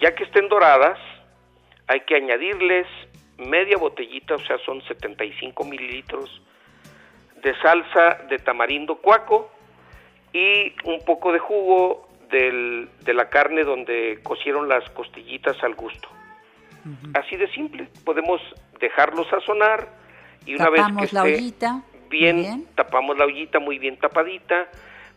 [0.00, 0.98] Ya que estén doradas,
[1.86, 2.86] hay que añadirles
[3.38, 6.42] media botellita, o sea, son 75 mililitros
[7.42, 9.50] de salsa de tamarindo cuaco
[10.32, 16.08] y un poco de jugo del, de la carne donde cocieron las costillitas al gusto.
[17.14, 18.42] Así de simple, podemos
[18.78, 19.88] dejarlo sazonar
[20.44, 21.82] y una tapamos vez que la esté ollita.
[22.10, 24.68] bien, bien, tapamos la ollita muy bien tapadita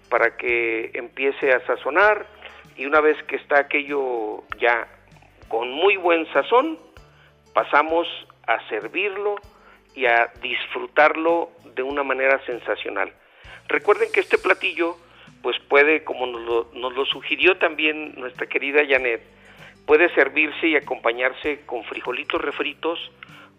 [0.10, 2.26] para que empiece a sazonar
[2.78, 4.88] y una vez que está aquello ya
[5.50, 6.78] con muy buen sazón,
[7.58, 8.08] pasamos
[8.46, 9.34] a servirlo
[9.96, 13.12] y a disfrutarlo de una manera sensacional.
[13.68, 14.96] Recuerden que este platillo,
[15.42, 19.24] pues puede, como nos lo, nos lo sugirió también nuestra querida Janet,
[19.88, 23.00] puede servirse y acompañarse con frijolitos refritos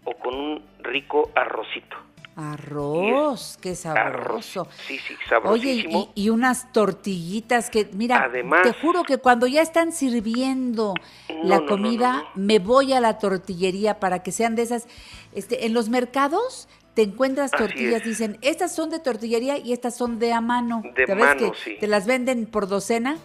[0.05, 1.97] o con un rico arrocito.
[2.39, 4.67] Arroz, qué sabroso.
[4.87, 6.11] Sí, sí, Oye, sabrosísimo.
[6.15, 10.93] y, y unas tortillitas que, mira, Además- te juro que cuando ya están sirviendo
[11.29, 12.29] No, la comida, no, no.
[12.35, 14.87] me voy a la tortillería para que sean de esas.
[15.33, 20.17] Este, en los mercados te encuentras tortillas, dicen, estas son de tortillería y estas son
[20.19, 20.81] de a mano.
[20.95, 21.77] De ¿Te ves mano, que sí.
[21.79, 23.17] te las venden por docena?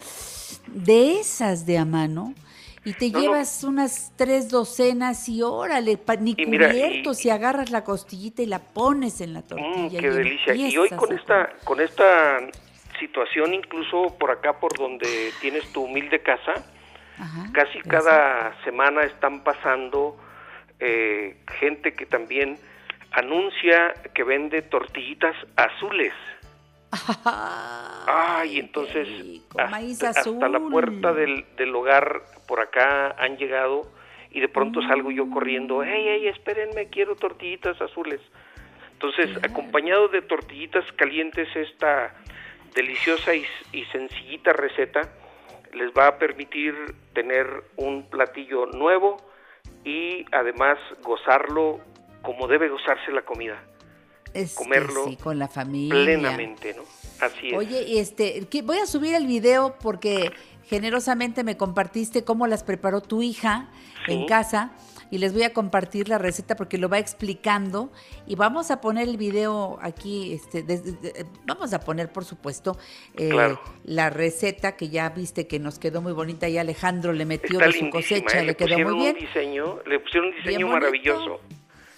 [0.66, 2.34] De esas de a mano.
[2.84, 3.22] Y te No, no.
[3.22, 8.46] llevas unas tres docenas y órale, pa- ni Y mira, y- agarras la costillita y
[8.46, 9.98] la pones en la tortilla.
[9.98, 10.54] Mm, qué delicia.
[10.54, 12.38] Y hoy con esta, con esta
[13.00, 16.52] situación, incluso por acá, por donde tienes tu humilde casa,
[17.52, 20.16] casi cada semana están pasando
[20.80, 22.58] eh, gente que también
[23.12, 26.12] anuncia que vende tortillitas azules.
[28.06, 29.08] Ay, entonces
[29.70, 33.90] maíz hasta, hasta la puerta del, del hogar por acá han llegado
[34.30, 38.20] y de pronto salgo yo corriendo, hey, hey, espérenme, quiero tortillitas azules.
[38.92, 42.14] Entonces, acompañado de tortillitas calientes, esta
[42.74, 45.02] deliciosa y, y sencillita receta
[45.72, 46.74] les va a permitir
[47.12, 49.16] tener un platillo nuevo
[49.84, 51.80] y además gozarlo
[52.22, 53.62] como debe gozarse la comida,
[54.34, 55.94] Es que comerlo sí, con la familia.
[56.04, 56.82] plenamente, ¿no?
[57.20, 57.54] Así es.
[57.54, 60.32] Oye, y este, voy a subir el video porque
[60.64, 63.68] generosamente me compartiste cómo las preparó tu hija
[64.08, 64.72] en casa
[65.10, 67.92] y les voy a compartir la receta porque lo va explicando
[68.26, 72.76] y vamos a poner el video aquí, este, de- vamos a poner por supuesto
[73.16, 73.60] eh, Claro.
[73.84, 77.66] la receta que ya viste que nos quedó muy bonita y Alejandro le metió Está
[77.70, 78.44] de su cosecha, ¿eh?
[78.46, 79.14] le quedó muy bien.
[79.16, 81.40] un diseño, le pusieron un diseño Bien bonito.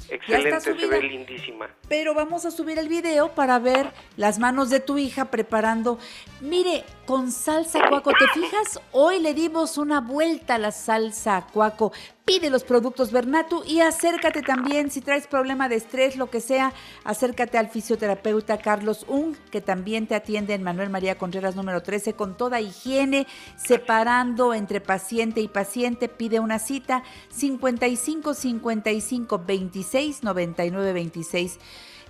[0.09, 1.69] Excelente, se ve lindísima.
[1.89, 5.99] Pero vamos a subir el video para ver las manos de tu hija preparando.
[6.41, 8.81] Mire, con salsa cuaco, ¿te fijas?
[8.93, 11.93] Hoy le dimos una vuelta a la salsa cuaco.
[12.27, 16.73] Pide los productos Bernatu y acércate también, si traes problema de estrés, lo que sea,
[17.05, 22.15] acércate al fisioterapeuta Carlos Ung, que también te atiende en Manuel María Contreras número 13,
[22.15, 26.09] con toda higiene, separando entre paciente y paciente.
[26.09, 31.61] Pide una cita 55 55 26 99 26.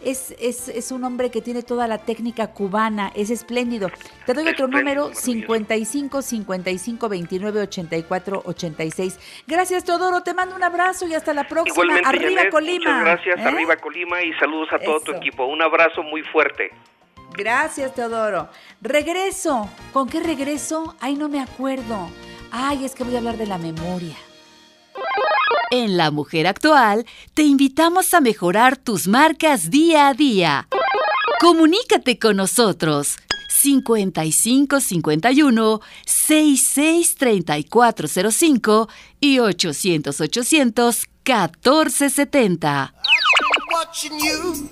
[0.01, 3.91] Es, es, es un hombre que tiene toda la técnica cubana, es espléndido.
[4.27, 9.19] Te doy otro número, 55 55 29 84 86.
[9.47, 11.75] Gracias, Teodoro, te mando un abrazo y hasta la próxima.
[11.75, 12.91] Igualmente, Arriba Janet, Colima.
[12.91, 13.49] Muchas gracias, ¿eh?
[13.49, 15.47] arriba Colima y saludos a todo tu equipo.
[15.47, 16.71] Un abrazo muy fuerte.
[17.37, 18.49] Gracias, Teodoro.
[18.81, 19.69] Regreso.
[19.93, 20.95] ¿Con qué regreso?
[21.01, 22.09] Ay, no me acuerdo.
[22.51, 24.17] Ay, es que voy a hablar de la memoria.
[25.71, 30.69] En La Mujer Actual te invitamos a mejorar tus marcas día a día.
[31.41, 33.17] Comunícate con nosotros
[33.49, 38.89] 55 51 66 3405
[39.21, 42.95] y 800 800 1470.
[43.77, 44.67] watching you.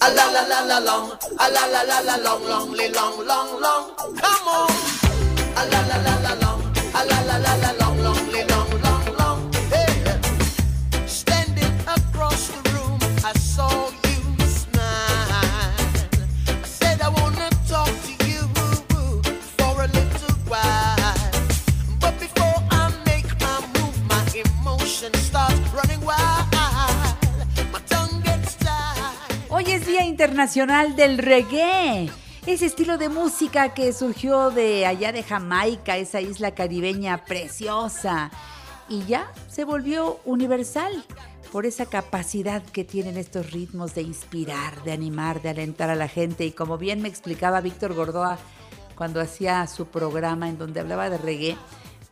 [30.14, 32.08] Internacional del Reggae.
[32.46, 38.30] Ese estilo de música que surgió de allá de Jamaica, esa isla caribeña preciosa,
[38.88, 41.04] y ya se volvió universal
[41.50, 46.06] por esa capacidad que tienen estos ritmos de inspirar, de animar, de alentar a la
[46.06, 46.46] gente.
[46.46, 48.38] Y como bien me explicaba Víctor Gordoa
[48.94, 51.56] cuando hacía su programa en donde hablaba de reggae,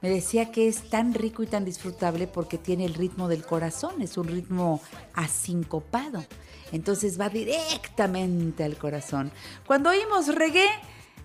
[0.01, 4.03] me decía que es tan rico y tan disfrutable porque tiene el ritmo del corazón,
[4.03, 4.81] es un ritmo
[5.15, 6.25] asincopado.
[6.73, 9.31] Entonces va directamente al corazón.
[9.67, 10.69] Cuando oímos reggae,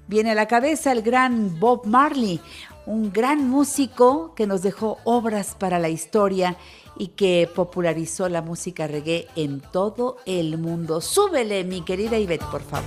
[0.08, 2.39] viene a la cabeza el gran Bob Marley,
[2.86, 6.58] un gran músico que nos dejó obras para la historia
[6.98, 11.02] y que popularizó la música reggae en todo el mundo.
[11.02, 12.86] Súbele, mi querida Ivette, por favor.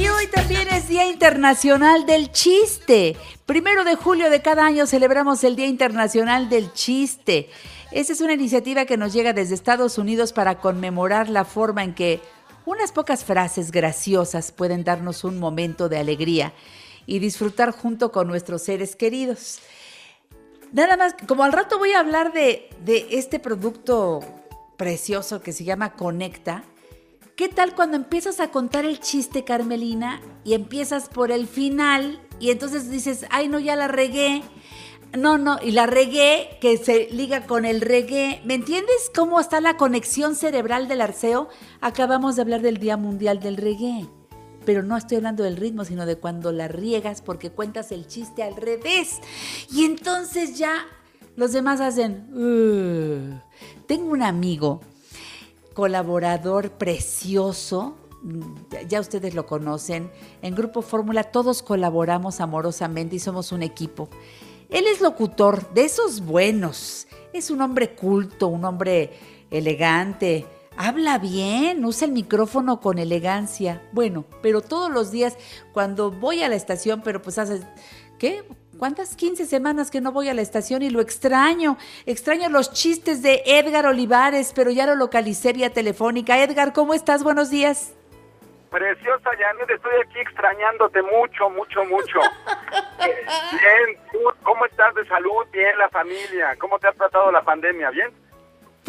[0.00, 3.16] Y hoy también es Día Internacional del Chiste.
[3.44, 7.50] Primero de julio de cada año celebramos el Día Internacional del Chiste.
[7.92, 11.94] Esa es una iniciativa que nos llega desde Estados Unidos para conmemorar la forma en
[11.94, 12.22] que
[12.64, 16.54] unas pocas frases graciosas pueden darnos un momento de alegría
[17.04, 19.58] y disfrutar junto con nuestros seres queridos.
[20.72, 24.20] Nada más, como al rato voy a hablar de, de este producto
[24.78, 26.64] precioso que se llama Conecta,
[27.40, 32.50] ¿Qué tal cuando empiezas a contar el chiste, Carmelina, y empiezas por el final y
[32.50, 34.42] entonces dices, ay, no, ya la regué?
[35.16, 38.42] No, no, y la regué que se liga con el reggae.
[38.44, 41.48] ¿Me entiendes cómo está la conexión cerebral del arceo?
[41.80, 44.06] Acabamos de hablar del Día Mundial del Reggae.
[44.66, 48.42] Pero no estoy hablando del ritmo, sino de cuando la riegas porque cuentas el chiste
[48.42, 49.18] al revés.
[49.72, 50.84] Y entonces ya
[51.36, 53.40] los demás hacen...
[53.86, 54.82] Tengo un amigo
[55.80, 57.96] colaborador precioso.
[58.86, 60.10] Ya ustedes lo conocen.
[60.42, 64.10] En Grupo Fórmula todos colaboramos amorosamente y somos un equipo.
[64.68, 67.06] Él es locutor de esos buenos.
[67.32, 69.12] Es un hombre culto, un hombre
[69.50, 70.44] elegante.
[70.76, 73.82] Habla bien, usa el micrófono con elegancia.
[73.92, 75.38] Bueno, pero todos los días
[75.72, 77.62] cuando voy a la estación, pero pues hace,
[78.18, 78.44] ¿qué?
[78.80, 81.76] ¿Cuántas 15 semanas que no voy a la estación y lo extraño?
[82.06, 86.42] Extraño los chistes de Edgar Olivares, pero ya lo localicé vía telefónica.
[86.42, 87.22] Edgar, ¿cómo estás?
[87.22, 87.94] Buenos días.
[88.70, 92.20] Preciosa Janet, estoy aquí extrañándote mucho, mucho, mucho.
[92.98, 95.44] Bien, ¿tú ¿cómo estás de salud?
[95.52, 96.56] Bien, la familia.
[96.58, 97.90] ¿Cómo te ha tratado la pandemia?
[97.90, 98.10] ¿Bien?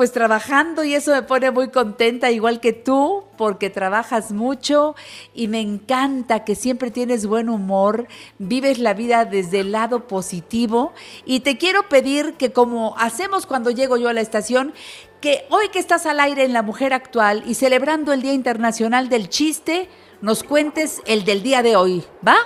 [0.02, 4.96] Pues trabajando y eso me pone muy contenta, igual que tú, porque trabajas mucho
[5.36, 8.08] y me encanta que siempre tienes buen humor,
[8.40, 10.92] vives la vida desde el lado positivo
[11.24, 14.74] y te quiero pedir que como hacemos cuando llego yo a la estación,
[15.22, 19.08] que hoy que estás al aire en La Mujer Actual y celebrando el Día Internacional
[19.08, 19.88] del Chiste,
[20.22, 22.38] nos cuentes el del día de hoy, ¿va?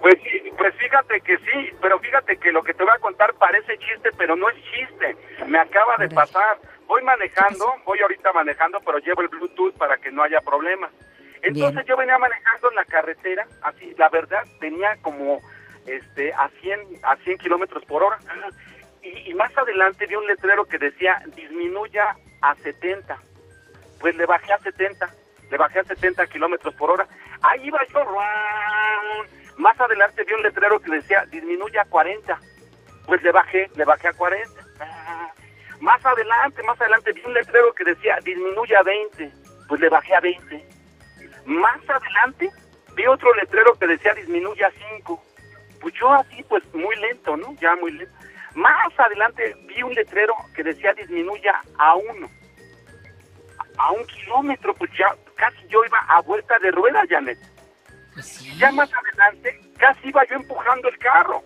[0.00, 0.14] Pues,
[0.56, 4.10] pues fíjate que sí, pero fíjate que lo que te voy a contar parece chiste,
[4.16, 5.16] pero no es chiste.
[5.48, 6.58] Me acaba de pasar.
[6.90, 10.90] Voy manejando, voy ahorita manejando, pero llevo el Bluetooth para que no haya problemas.
[11.40, 11.86] Entonces Bien.
[11.86, 15.40] yo venía manejando en la carretera, así, la verdad, venía como
[15.86, 18.18] este a 100, a 100 kilómetros por hora.
[19.02, 23.16] Y, y más adelante vi un letrero que decía disminuya a 70.
[24.00, 25.14] Pues le bajé a 70,
[25.48, 27.06] le bajé a 70 kilómetros por hora.
[27.40, 28.04] Ahí iba yo.
[29.58, 32.40] Más adelante vi un letrero que decía disminuya a 40.
[33.06, 34.60] Pues le bajé, le bajé a 40.
[35.80, 39.32] Más adelante, más adelante vi un letrero que decía disminuye a 20.
[39.68, 40.64] Pues le bajé a 20.
[41.46, 42.50] Más adelante
[42.94, 45.24] vi otro letrero que decía disminuye a 5.
[45.80, 47.54] Pues yo así, pues muy lento, ¿no?
[47.60, 48.14] Ya muy lento.
[48.54, 52.28] Más adelante vi un letrero que decía disminuya a 1.
[53.78, 57.38] A un kilómetro, pues ya casi yo iba a vuelta de rueda, Janet.
[58.58, 61.42] Ya más adelante, casi iba yo empujando el carro.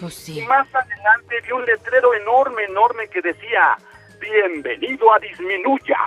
[0.00, 3.76] Pues Y más adelante vi un letrero enorme, enorme que decía,
[4.20, 5.98] bienvenido a Disminuya.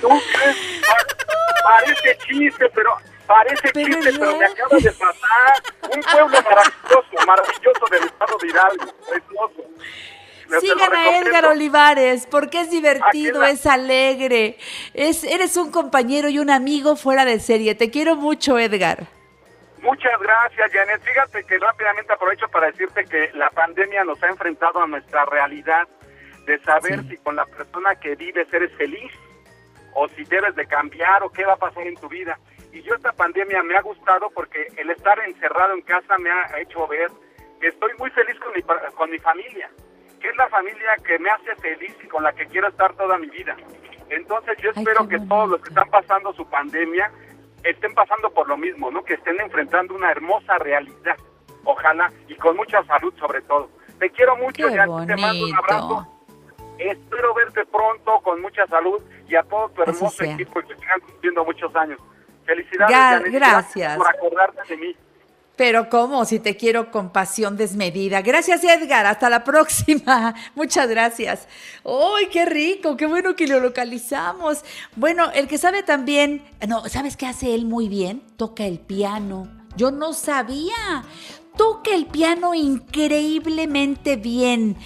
[0.00, 0.56] ¿Tú crees?
[0.86, 1.06] Pa-
[1.64, 2.96] Parece chiste, pero
[3.26, 5.62] parece Pero chiste, pero me acaba de pasar.
[5.94, 9.70] Un pueblo maravilloso, maravilloso del estado de Hidalgo, precioso.
[10.60, 11.18] Sigan a.
[11.18, 14.56] Edgar Olivares, porque es divertido, es alegre,
[14.94, 17.74] es, eres un compañero y un amigo fuera de serie.
[17.74, 19.06] Te quiero mucho, Edgar.
[19.82, 21.02] Muchas gracias, Janet.
[21.02, 25.86] Fíjate que rápidamente aprovecho para decirte que la pandemia nos ha enfrentado a nuestra realidad
[26.46, 29.12] de saber si con la persona que vives eres feliz
[29.94, 32.38] o si debes de cambiar o qué va a pasar en tu vida.
[32.72, 36.60] Y yo esta pandemia me ha gustado porque el estar encerrado en casa me ha
[36.60, 37.10] hecho ver
[37.60, 38.62] que estoy muy feliz con mi,
[38.92, 39.70] con mi familia,
[40.20, 43.18] que es la familia que me hace feliz y con la que quiero estar toda
[43.18, 43.56] mi vida.
[44.10, 47.10] Entonces yo espero que todos los que están pasando su pandemia
[47.62, 49.02] estén pasando por lo mismo, ¿no?
[49.04, 51.16] Que estén enfrentando una hermosa realidad,
[51.64, 53.68] ojalá, y con mucha salud sobre todo.
[53.98, 56.06] Te quiero mucho, Janet, te mando un abrazo.
[56.78, 61.44] Espero verte pronto con mucha salud y a todo tu hermoso equipo que sigan cumpliendo
[61.44, 61.98] muchos años.
[62.44, 63.96] Felicidades, Ga- Janet, y gracias.
[63.96, 64.96] por acordarte de mí.
[65.58, 68.22] Pero cómo, si te quiero con pasión desmedida.
[68.22, 69.06] Gracias, Edgar.
[69.06, 70.36] Hasta la próxima.
[70.54, 71.48] Muchas gracias.
[71.84, 72.96] ¡Ay, qué rico!
[72.96, 74.64] Qué bueno que lo localizamos.
[74.94, 78.22] Bueno, el que sabe también, no, ¿sabes qué hace él muy bien?
[78.36, 79.48] Toca el piano.
[79.76, 81.04] Yo no sabía.
[81.56, 84.76] Toca el piano increíblemente bien.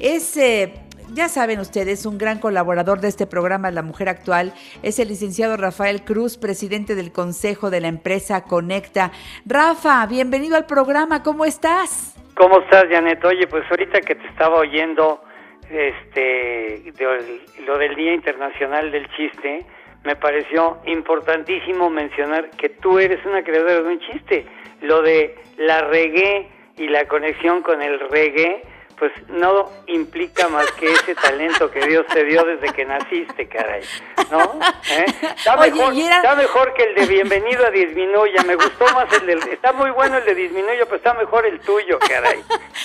[0.00, 4.52] Es, eh, ya saben ustedes, un gran colaborador de este programa La Mujer Actual.
[4.82, 9.12] Es el licenciado Rafael Cruz, presidente del consejo de la empresa Conecta.
[9.44, 11.22] Rafa, bienvenido al programa.
[11.22, 12.14] ¿Cómo estás?
[12.34, 13.24] ¿Cómo estás, Janet?
[13.24, 15.22] Oye, pues ahorita que te estaba oyendo
[15.70, 19.64] este de- lo del Día Internacional del Chiste,
[20.04, 24.46] me pareció importantísimo mencionar que tú eres una creadora de un chiste.
[24.82, 28.62] Lo de la reggae y la conexión con el reggae,
[28.98, 33.82] pues no implica más que ese talento que Dios te dio desde que naciste, caray.
[34.30, 34.58] ¿No?
[34.90, 35.04] ¿Eh?
[35.36, 38.42] Está, Oye, mejor, era- está mejor que el de Bienvenido a Disminuya.
[38.44, 39.38] Me gustó más el del...
[39.50, 42.42] Está muy bueno el de Disminuya, pero está mejor el tuyo, caray.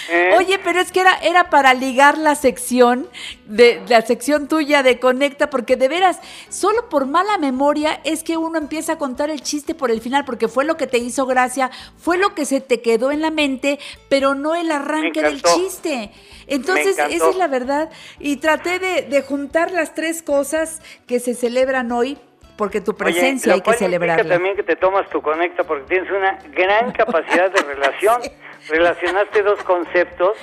[0.10, 0.36] ¿Eh?
[0.38, 3.08] Oye, pero es que era, era para ligar la sección
[3.52, 6.19] de la sección tuya de Conecta, porque de veras,
[6.49, 10.26] solo por mala memoria es que uno empieza a contar el chiste por el final,
[10.26, 13.30] porque fue lo que te hizo gracia, fue lo que se te quedó en la
[13.30, 13.80] mente,
[14.10, 16.11] pero no el arranque del chiste.
[16.48, 17.90] Entonces, esa es la verdad.
[18.19, 22.18] Y traté de, de juntar las tres cosas que se celebran hoy,
[22.57, 24.36] porque tu presencia hay que celebrarla.
[24.36, 28.22] también que te tomas tu conecta porque tienes una gran capacidad de relación.
[28.69, 30.38] Relacionaste dos conceptos,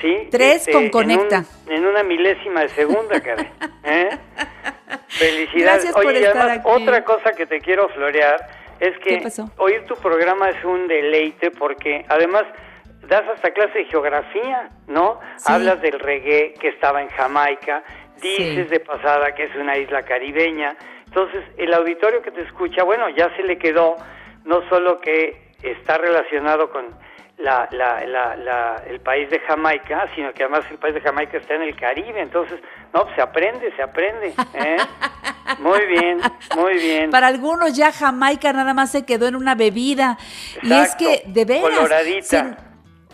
[0.00, 0.12] ¿sí?
[0.14, 1.44] Este, Tres con en un- conecta.
[1.68, 3.48] En, una milésima de segunda, caray.
[3.84, 4.08] ¿Eh?
[5.08, 5.64] Felicidades.
[5.84, 6.82] Gracias por Oye, y estar además, aquí.
[6.82, 8.46] otra cosa que te quiero florear
[8.80, 9.22] es que
[9.58, 12.44] oír tu programa es un deleite porque además
[13.08, 15.20] das hasta clase de geografía, ¿no?
[15.36, 15.52] Sí.
[15.52, 17.82] Hablas del reggae que estaba en Jamaica,
[18.22, 18.70] dices Sí.
[18.70, 20.76] de pasada que es una isla caribeña.
[21.06, 23.96] Entonces, el auditorio que te escucha, bueno, ya se le quedó
[24.44, 26.86] no solo que está relacionado con
[27.40, 31.38] la, la, la, la- el país de Jamaica, sino que además el país de Jamaica
[31.38, 32.20] está en el Caribe.
[32.20, 32.60] Entonces,
[32.92, 34.34] no, pues se aprende, se aprende.
[34.54, 34.76] ¿eh?
[35.58, 36.20] Muy bien,
[36.56, 37.10] muy bien.
[37.10, 40.16] Para algunos ya Jamaica nada más se quedó en una bebida.
[40.62, 42.56] y es que, de veras, coloradita.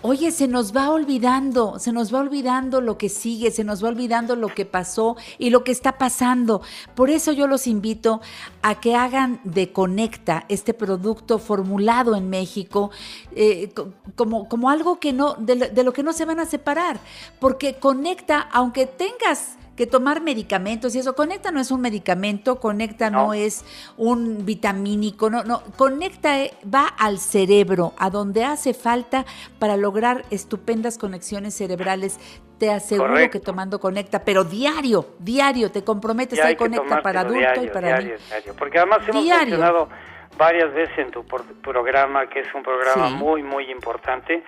[0.06, 3.88] Oye, se nos va olvidando, se nos va olvidando lo que sigue, se nos va
[3.88, 6.62] olvidando lo que pasó y lo que está pasando.
[6.94, 8.20] Por eso yo los invito
[8.62, 12.90] a que hagan de Conecta este producto formulado en México
[13.34, 16.98] eh, co- como, como algo que no, de lo que no se van a separar.
[17.38, 21.14] Porque Conecta, aunque tengas que tomar medicamentos y eso.
[21.14, 23.64] Conecta no es un medicamento, Conecta no, es
[23.96, 25.62] un vitamínico, no, no.
[25.76, 29.24] Conecta eh, va al cerebro, a donde hace falta
[29.58, 32.18] para lograr estupendas conexiones cerebrales.
[32.58, 33.38] Te aseguro Correcto.
[33.38, 38.16] que tomando Conecta, pero diario, diario, te comprometes a Conecta para adulto y para diario,
[38.30, 38.54] diario.
[38.58, 39.58] Porque además hemos Diario.
[39.58, 39.88] mencionado
[40.38, 43.14] varias veces en tu programa que es un programa Sí.
[43.14, 44.42] muy, muy importante.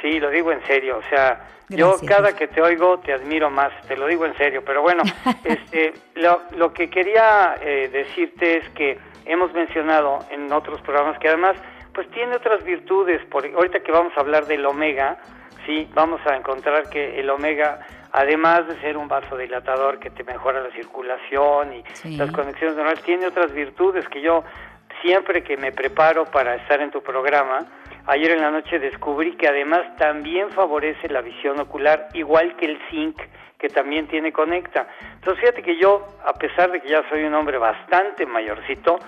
[0.00, 0.98] Sí, lo digo en serio.
[0.98, 3.72] O sea, yo cada que te oigo te admiro más.
[3.86, 4.62] Te lo digo en serio.
[4.64, 5.02] Pero bueno,
[5.44, 11.28] este, lo, lo que quería eh, decirte es que hemos mencionado en otros programas que
[11.28, 11.56] además
[11.92, 13.24] pues tiene otras virtudes.
[13.26, 15.18] Por, ahorita que vamos a hablar del omega,
[15.66, 17.80] sí, vamos a encontrar que el omega
[18.12, 22.16] además de ser un vasodilatador que te mejora la circulación y Sí.
[22.16, 24.44] las conexiones neuronales, tiene otras virtudes que yo
[25.02, 27.66] siempre que me preparo para estar en tu programa,
[28.06, 32.78] ayer en la noche descubrí que además también favorece la visión ocular, igual que el
[32.90, 33.20] zinc
[33.58, 34.86] que también tiene conecta.
[35.14, 38.98] Entonces fíjate que yo, a pesar de que ya soy un hombre bastante mayorcito,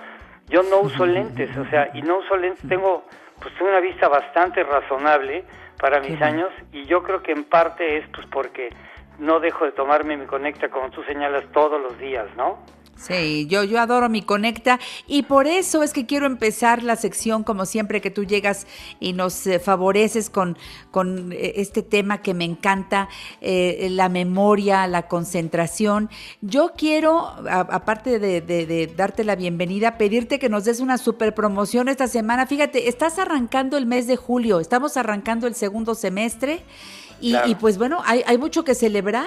[0.47, 3.05] yo no uso lentes, o sea, y no uso lentes, tengo
[3.41, 5.43] pues tengo una vista bastante razonable
[5.79, 8.69] para mis años y yo creo que en parte es pues porque
[9.17, 12.59] no dejo de tomarme mi conecta como tú señalas todos los días, ¿no?
[13.07, 17.43] Sí, yo, yo adoro mi Conecta y por eso es que quiero empezar la sección
[17.43, 18.67] como siempre que tú llegas
[18.99, 20.55] y nos eh, favoreces con,
[20.91, 23.09] con eh, este tema que me encanta,
[23.41, 26.09] eh, la memoria, la concentración.
[26.41, 30.99] Yo quiero, a- aparte de, de- de darte la bienvenida, pedirte que nos des una
[30.99, 32.45] super promoción esta semana.
[32.45, 36.63] Fíjate, estás arrancando el mes de julio, estamos arrancando el segundo semestre.
[37.21, 37.47] Y, Claro.
[37.49, 39.25] y pues bueno, hay, hay mucho que celebrar.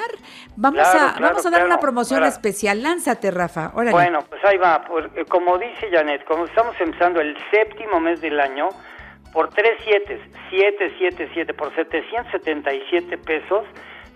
[0.57, 2.83] Vamos, Claro, a, claro, vamos a dar una promoción Ahora- especial.
[2.83, 3.71] Lánzate, Rafa.
[3.75, 3.93] Órale.
[3.93, 4.85] Bueno, pues ahí va.
[4.85, 8.69] Por- eh, como dice Janet, como estamos empezando el séptimo mes del año,
[9.33, 13.65] por tres siete, siete, siete, siete, por 777 pesos,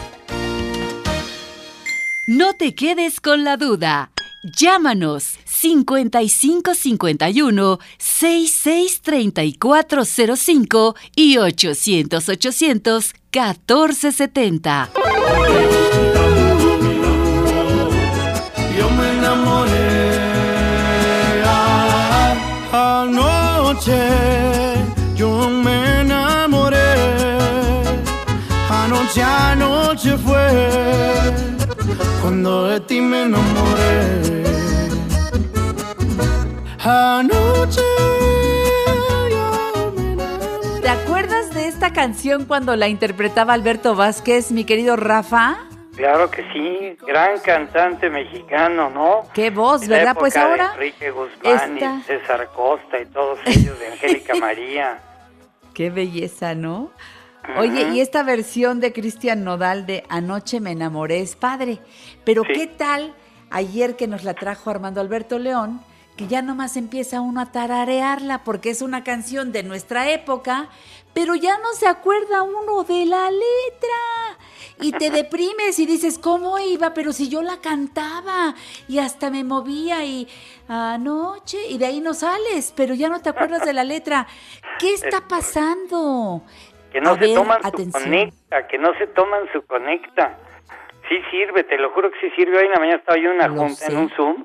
[2.26, 4.13] No te quedes con la duda.
[4.44, 14.90] Llámanos 5551 663405 y 800 800 1470.
[18.76, 20.20] Yo me enamoré
[22.70, 24.10] anoche.
[25.16, 26.76] Yo me enamoré.
[28.68, 31.53] Anoche, anoche fue
[32.20, 34.44] cuando de ti me enamoré.
[36.84, 37.80] Anoche.
[40.82, 45.56] ¿Te acuerdas de esta canción cuando la interpretaba Alberto Vázquez, mi querido Rafa?
[45.96, 49.22] Claro que sí, gran cantante mexicano, ¿no?
[49.32, 50.16] Qué voz, la ¿verdad?
[50.18, 54.34] Pues época de ahora Enrique Guzmán esta- y César Costa y todos ellos, de Angélica
[54.40, 54.98] María.
[55.72, 56.90] Qué belleza, ¿no?
[57.56, 61.78] Oye, y esta versión de Cristian Nodal de Anoche me enamoré es padre.
[62.24, 63.14] Pero ¿qué tal
[63.50, 65.80] ayer que nos la trajo Armando Alberto León?
[66.16, 70.68] Que ya nomás empieza uno a tararearla porque es una canción de nuestra época,
[71.12, 74.38] pero ya no se acuerda uno de la letra.
[74.80, 76.92] Y te deprimes y dices, ¿cómo iba?
[76.92, 78.54] Pero si yo la cantaba
[78.88, 80.26] y hasta me movía y
[80.66, 84.26] anoche, y de ahí no sales, pero ya no te acuerdas de la letra.
[84.80, 86.42] ¿Qué está pasando?
[86.94, 87.90] Que no A se ver, toman atención.
[87.90, 90.38] su conecta, que no se toman su conecta.
[91.08, 92.56] Sí sirve, te lo juro que sí sirve.
[92.56, 94.44] Hoy en la mañana estaba yo en una Lo junta, en un Zoom,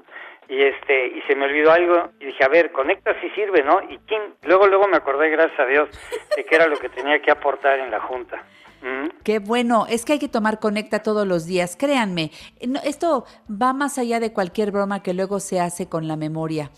[0.50, 3.84] y este y se me olvidó algo y dije, a ver, conecta sí sirve, ¿no?
[3.88, 5.90] Y quién, luego luego me acordé, gracias a Dios,
[6.36, 8.44] de que era lo que tenía que aportar en la junta.
[8.82, 9.10] ¿Mm?
[9.24, 12.32] Qué bueno, es que hay que tomar Conecta todos los días, créanme.
[12.68, 16.72] No, esto va más allá de cualquier broma que luego se hace con la memoria.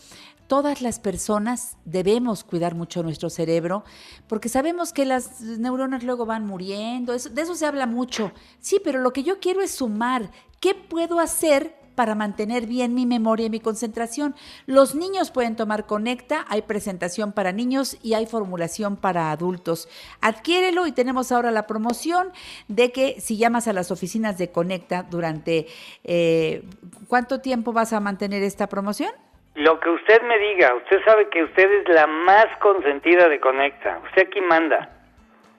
[0.52, 3.86] Todas las personas debemos cuidar mucho nuestro cerebro
[4.28, 8.34] porque sabemos que las neuronas luego van muriendo, eso- de eso se habla mucho.
[8.60, 10.30] Sí, pero lo que yo quiero es sumar.
[10.60, 14.36] ¿Qué puedo hacer para mantener bien mi memoria y mi concentración?
[14.66, 19.88] Los niños pueden tomar Conecta, hay presentación para niños y hay formulación para adultos.
[20.20, 22.28] Adquiérelo y tenemos ahora la promoción
[22.68, 25.68] de que si llamas a las oficinas de Conecta durante...
[26.04, 26.68] eh,
[27.08, 29.12] ¿Cuánto tiempo vas a mantener esta promoción?
[29.56, 34.00] Lo que usted me diga, usted sabe que usted es la más consentida de Conecta.
[34.06, 34.90] Usted aquí manda.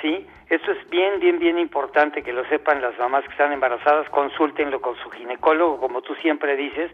[0.00, 0.26] ¿sí?
[0.48, 4.82] Esto es bien, bien, bien importante que lo sepan las mamás que están embarazadas, consúltenlo
[4.82, 6.90] con su ginecólogo, como tú siempre dices,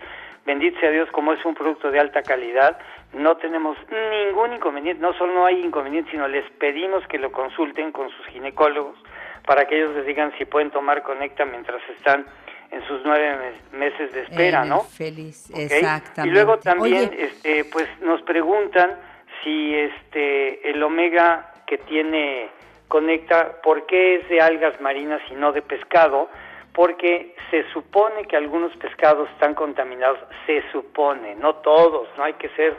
[0.47, 2.79] bendito sea Dios, como es un producto de alta calidad,
[3.13, 7.91] no tenemos ningún inconveniente, no solo no hay inconveniente, sino les pedimos que lo consulten
[7.91, 8.97] con sus ginecólogos
[9.45, 12.27] para que ellos les digan si pueden tomar Conecta mientras están
[12.71, 14.81] en sus nueve mes- meses de espera, ¿no?
[14.83, 16.29] el Feliz, exactamente.
[16.29, 18.97] Y luego también, Oye, este, pues nos preguntan
[19.43, 22.51] si este el omega que tiene
[22.89, 26.31] Conecta, ¿por qué es de algas marinas y no de pescado?
[26.73, 32.49] Porque se supone que algunos pescados están contaminados, se supone, no todos, no hay que
[32.51, 32.75] ser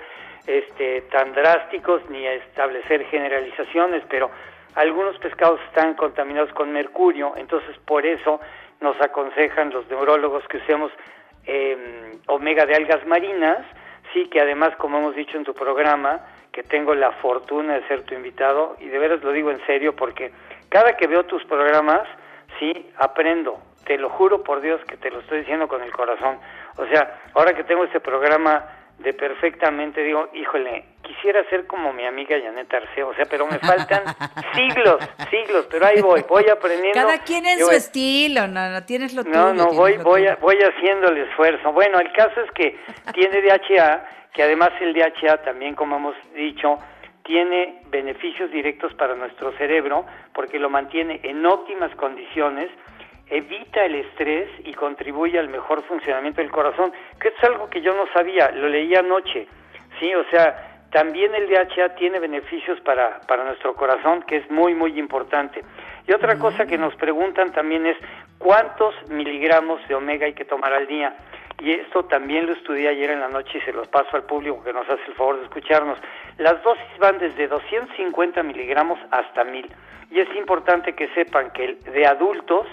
[0.48, 4.32] este, tan drásticos ni establecer generalizaciones, pero
[4.74, 8.40] algunos pescados están contaminados con mercurio, entonces por eso
[8.82, 10.92] nos aconsejan los neurólogos que usemos
[11.46, 13.66] eh, omega de algas marinas,
[14.14, 18.04] sí, que además, como hemos dicho en tu programa, que tengo la fortuna de ser
[18.04, 20.32] tu invitado, y de veras lo digo en serio, porque
[20.70, 22.08] cada que veo tus programas,
[22.60, 26.40] sí, aprendo, te lo juro por Dios que te lo estoy diciendo con el corazón.
[26.78, 28.66] O sea, ahora que tengo este programa
[29.00, 33.58] de perfectamente, digo, híjole, quisiera ser como mi amiga Janet Arceo, o sea, pero me
[33.60, 34.04] faltan
[34.56, 34.98] siglos,
[35.30, 37.00] siglos, pero ahí voy, voy aprendiendo.
[37.00, 39.36] cada quien en Yo- su estilo, no, no tienes lo tuyo.
[39.38, 40.32] no, no, tienes voy, voy, tuyo.
[40.34, 41.72] a- voy haciendo el esfuerzo.
[41.72, 42.78] Bueno, el caso es que
[43.14, 46.78] tiene DHA, que además el DHA también, como hemos dicho,
[47.24, 52.70] tiene beneficios directos para nuestro cerebro porque lo mantiene en óptimas condiciones,
[53.30, 57.94] evita el estrés y contribuye al mejor funcionamiento del corazón, que es algo que yo
[57.94, 59.48] no sabía, lo leí anoche,
[60.00, 60.14] ¿sí?
[60.16, 64.98] O sea, también el DHA tiene beneficios para, para nuestro corazón, que es muy, muy
[64.98, 65.64] importante.
[66.08, 67.98] Y otra cosa que nos preguntan también es,
[68.40, 71.16] ¿cuántos miligramos de omega hay que tomar al día?
[71.62, 74.64] Y esto también lo estudié ayer en la noche y se los paso al público
[74.64, 76.00] que nos hace el favor de escucharnos.
[76.38, 79.70] Las dosis van desde 250 miligramos hasta 1000.
[80.10, 82.66] Y es importante que sepan que de adultos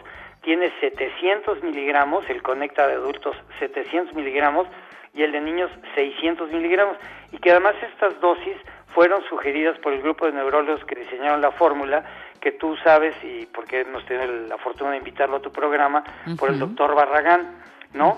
[0.46, 4.68] tiene 700 miligramos, el Conecta de adultos 700 miligramos
[5.12, 6.96] y el de niños 600 miligramos.
[7.32, 8.56] Y que además estas dosis
[8.94, 12.04] fueron sugeridas por el grupo de neurólogos que diseñaron la fórmula,
[12.40, 16.04] que tú sabes, y porque hemos tenido la fortuna de invitarlo a tu programa,
[16.38, 17.50] por el doctor Barragán,
[17.92, 18.16] ¿no?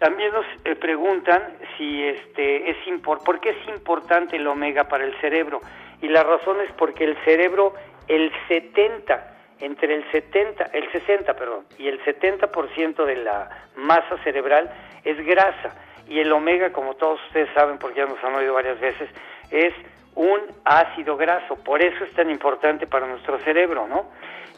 [0.00, 1.44] También nos eh, preguntan
[1.76, 5.60] si este es impor por qué es importante el omega para el cerebro
[6.02, 7.74] y la razón es porque el cerebro
[8.08, 14.70] el 70 entre el 70, el 60, perdón, y el 70% de la masa cerebral
[15.04, 15.74] es grasa
[16.08, 19.08] y el omega, como todos ustedes saben porque ya nos han oído varias veces,
[19.50, 19.74] es
[20.14, 24.06] un ácido graso, por eso es tan importante para nuestro cerebro, ¿no?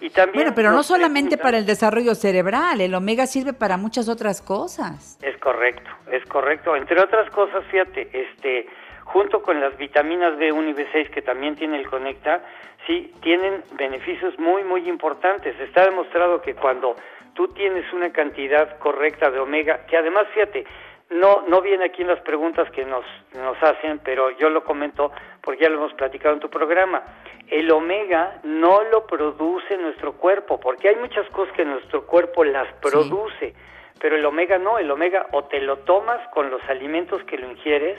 [0.00, 3.76] Y también Bueno, pero no solamente preguntan- para el desarrollo cerebral, el omega sirve para
[3.76, 5.18] muchas otras cosas.
[5.20, 6.74] Es correcto, es correcto.
[6.74, 8.66] Entre otras cosas, fíjate, este,
[9.12, 12.42] junto con las vitaminas B1 y B6 que también tiene el Conecta,
[12.86, 15.58] sí, tienen beneficios muy, muy importantes.
[15.58, 16.94] Está demostrado que cuando
[17.34, 20.64] tú tienes una cantidad correcta de omega, que además, fíjate,
[21.10, 23.04] no, no viene aquí en las preguntas que nos,
[23.34, 25.10] nos hacen, pero yo lo comento
[25.42, 27.02] porque ya lo hemos platicado en tu programa.
[27.48, 32.72] El omega no lo produce nuestro cuerpo, porque hay muchas cosas que nuestro cuerpo las
[32.74, 33.54] produce,
[34.00, 37.50] pero el omega no, el omega o te lo tomas con los alimentos que lo
[37.50, 37.98] ingieres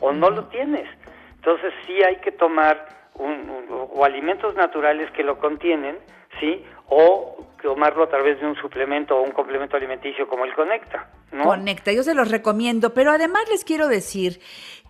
[0.00, 0.88] o no lo tienes.
[1.36, 5.96] Entonces sí hay que tomar un, o alimentos naturales que lo contienen,
[6.38, 6.64] ¿sí?
[6.88, 11.44] O tomarlo a través de un suplemento o un complemento alimenticio como el Conecta, ¿no?
[11.44, 14.40] Conecta, yo se los recomiendo, pero además les quiero decir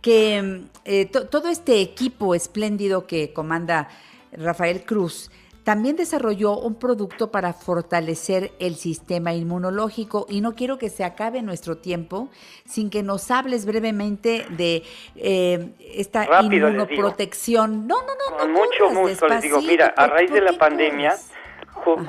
[0.01, 3.89] que eh, to- todo este equipo espléndido que comanda
[4.33, 5.31] Rafael Cruz
[5.65, 11.43] también desarrolló un producto para fortalecer el sistema inmunológico y no quiero que se acabe
[11.43, 12.29] nuestro tiempo
[12.65, 14.83] sin que nos hables brevemente de
[15.17, 17.87] eh, esta Rápido inmunoprotección.
[17.87, 20.53] No, no, no, Con no mucho gusto les digo, mira, a ¿por- raíz de la
[20.55, 21.15] pandemia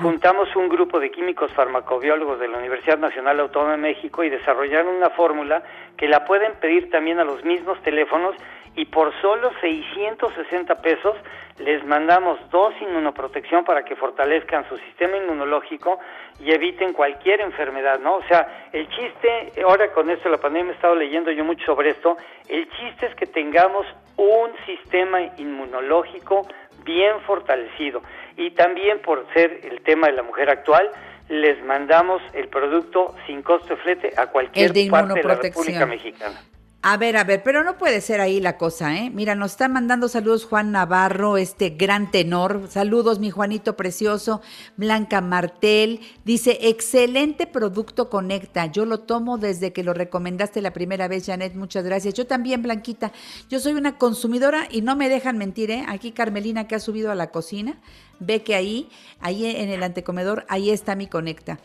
[0.01, 4.95] juntamos un grupo de químicos farmacobiólogos de la Universidad Nacional Autónoma de México y desarrollaron
[4.95, 5.63] una fórmula
[5.97, 8.35] que la pueden pedir también a los mismos teléfonos
[8.75, 11.15] y por solo 660 pesos
[11.59, 15.99] les mandamos dos inmunoprotección para que fortalezcan su sistema inmunológico
[16.39, 18.15] y eviten cualquier enfermedad, ¿no?
[18.15, 21.65] O sea, el chiste, ahora con esto de la pandemia he estado leyendo yo mucho
[21.65, 22.17] sobre esto,
[22.47, 23.85] el chiste es que tengamos
[24.17, 26.47] un sistema inmunológico
[26.83, 28.01] bien fortalecido
[28.37, 30.89] y también por ser el tema de la mujer actual,
[31.29, 35.35] les mandamos el producto sin costo de flete a cualquier de parte de la.
[35.35, 36.41] República Mexicana.
[36.83, 39.11] A ver, a ver, pero no puede ser ahí la cosa, ¿eh?
[39.11, 42.65] Mira, nos está mandando saludos Juan Navarro, este gran tenor.
[42.71, 44.41] Saludos, mi Juanito precioso.
[44.77, 48.65] Blanca Martel dice, excelente producto Conecta.
[48.65, 51.53] Yo lo tomo desde que lo recomendaste la primera vez, Janet.
[51.53, 52.15] Muchas gracias.
[52.15, 53.11] Yo también, Blanquita.
[53.47, 55.85] Yo soy una consumidora y no me dejan mentir, ¿eh?
[55.87, 57.79] Aquí Carmelina que ha subido a la cocina,
[58.21, 58.89] ve que ahí,
[59.19, 61.59] ahí en el antecomedor, ahí está mi Conecta.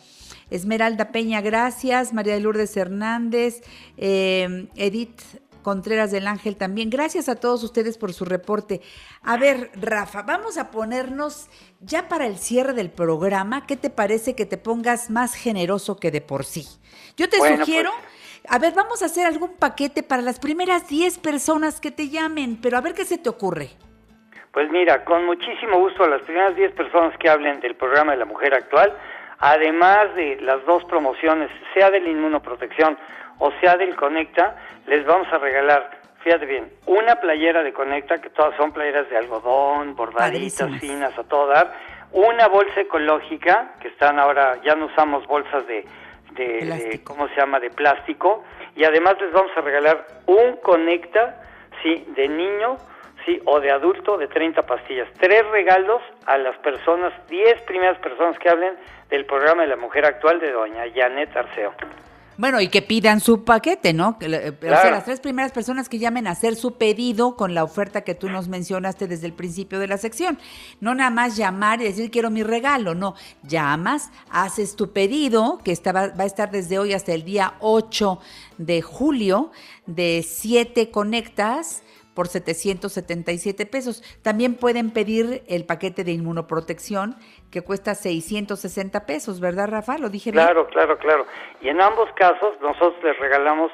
[0.50, 2.12] Esmeralda Peña, gracias.
[2.12, 3.62] María de Lourdes Hernández,
[3.96, 5.20] eh, Edith
[5.62, 6.90] Contreras del Ángel también.
[6.90, 8.80] Gracias a todos ustedes por su reporte.
[9.22, 11.48] A ver, Rafa, vamos a ponernos
[11.80, 13.66] ya para el cierre del programa.
[13.66, 16.68] ¿Qué te parece que te pongas más generoso que de por sí?
[17.16, 17.90] Yo te Bueno, sugiero,
[18.48, 22.60] a ver, vamos a hacer algún paquete para las primeras 10 personas que te llamen,
[22.62, 23.70] pero a ver qué se te ocurre.
[24.56, 28.16] Pues mira, con muchísimo gusto a las primeras 10 personas que hablen del programa de
[28.16, 28.90] la mujer actual,
[29.38, 32.96] además de las dos promociones, sea de la inmunoprotección
[33.38, 34.56] o sea del Conecta,
[34.86, 35.90] les vamos a regalar,
[36.24, 40.80] fíjate bien, una playera de Conecta, que todas son playeras de algodón, bordaditas, Padrísimas.
[40.80, 41.74] finas, a todo dar,
[42.12, 45.84] una bolsa ecológica, que están ahora, ya no usamos bolsas de,
[46.30, 48.42] de, de- ¿cómo se llama?, de plástico,
[48.74, 51.42] y además les vamos a regalar un Conecta,
[51.82, 52.78] sí, de niño,
[53.26, 55.08] sí, o de adulto de 30 pastillas.
[55.20, 58.74] Tres regalos a las personas, 10 primeras personas que hablen
[59.10, 61.74] del programa de la mujer actual de doña Janet Arceo.
[62.38, 64.18] Bueno, y que pidan su paquete, ¿no?
[64.18, 67.54] Que le- O sea, las tres primeras personas que llamen a hacer su pedido con
[67.54, 70.38] la oferta que tú nos mencionaste desde el principio de la sección.
[70.80, 73.14] No nada más llamar y decir quiero mi regalo, no.
[73.42, 77.54] Llamas, haces tu pedido, que está, va va a estar desde hoy hasta el día
[77.60, 78.20] 8
[78.58, 79.50] de julio,
[79.86, 81.82] de 7 conectas
[82.16, 84.02] por 777 pesos.
[84.22, 87.14] También pueden pedir el paquete de inmunoprotección
[87.52, 89.98] que cuesta 660 pesos, ¿verdad, Rafa?
[89.98, 90.42] Lo dije bien.
[90.42, 91.26] Claro, claro, claro.
[91.60, 93.70] Y en ambos casos nosotros les regalamos,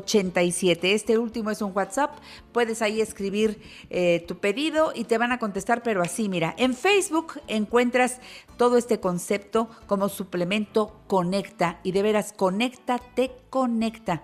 [0.00, 0.94] 717787.
[0.94, 2.18] Este último es un WhatsApp.
[2.52, 3.60] Puedes ahí escribir
[3.90, 6.54] eh, tu pedido y te van a contestar, pero así, mira.
[6.58, 8.20] En Facebook encuentras
[8.56, 11.80] todo este concepto como suplemento Conecta.
[11.82, 14.22] Y de veras, Conecta te conecta.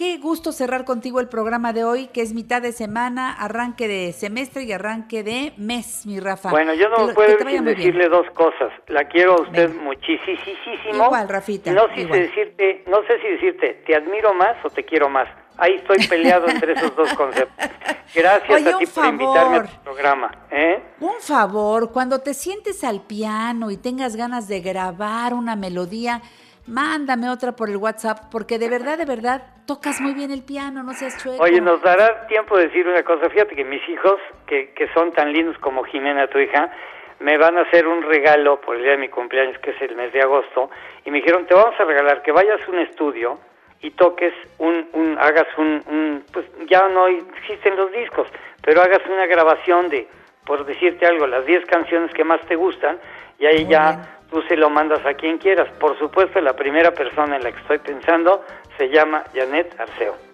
[0.00, 4.14] Qué gusto cerrar contigo el programa de hoy, que es mitad de semana, arranque de
[4.14, 6.48] semestre y arranque de mes, mi Rafa.
[6.48, 7.66] Bueno, yo no puedo que bien.
[7.66, 8.72] decirle dos cosas.
[8.86, 11.04] La quiero a usted muchísimo.
[11.04, 14.86] Igual, Rafita, No sé si decirte, no sé si decirte, te admiro más o te
[14.86, 15.28] quiero más.
[15.58, 17.68] Ahí estoy peleado entre esos dos conceptos.
[18.14, 20.30] Gracias Oye, a ti por invitarme a tu programa.
[20.50, 20.82] ¿eh?
[21.00, 26.22] Un favor, cuando te sientes al piano y tengas ganas de grabar una melodía,
[26.66, 30.82] mándame otra por el WhatsApp, porque de verdad, de verdad, tocas muy bien el piano,
[30.82, 31.42] no seas chueco.
[31.42, 33.28] Oye, nos dará tiempo de decir una cosa.
[33.30, 34.16] Fíjate que mis hijos,
[34.46, 36.70] que, que son tan lindos como Jimena, tu hija,
[37.18, 39.94] me van a hacer un regalo por el día de mi cumpleaños, que es el
[39.96, 40.70] mes de agosto,
[41.04, 43.38] y me dijeron, te vamos a regalar que vayas a un estudio
[43.82, 48.28] y toques un, un hagas un, un- pues ya no existen los discos,
[48.62, 50.06] pero hagas una grabación de,
[50.46, 52.98] por decirte algo, las 10 canciones que más te gustan,
[53.38, 55.68] y ahí ya tú se lo mandas a quien quieras.
[55.78, 58.44] Por supuesto, la primera persona en la que estoy pensando
[58.78, 60.29] se llama Janet Arceo.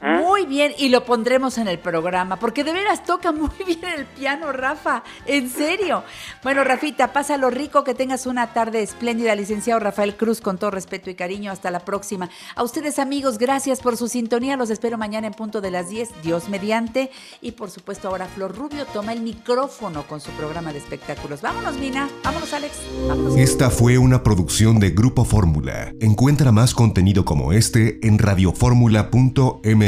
[0.00, 4.06] Muy bien, y lo pondremos en el programa, porque de veras toca muy bien el
[4.06, 6.04] piano, Rafa, en serio.
[6.42, 11.10] Bueno, Rafita, pásalo rico, que tengas una tarde espléndida, licenciado Rafael Cruz, con todo respeto
[11.10, 12.30] y cariño, hasta la próxima.
[12.54, 16.22] A ustedes, amigos, gracias por su sintonía, los espero mañana en punto de las 10,
[16.22, 17.10] Dios mediante,
[17.40, 21.42] y por supuesto ahora Flor Rubio toma el micrófono con su programa de espectáculos.
[21.42, 22.74] Vámonos, Mina, vámonos, Alex,
[23.08, 23.36] vámonos.
[23.36, 25.92] Esta fue una producción de Grupo Fórmula.
[26.00, 29.87] Encuentra más contenido como este en radioformula.mx.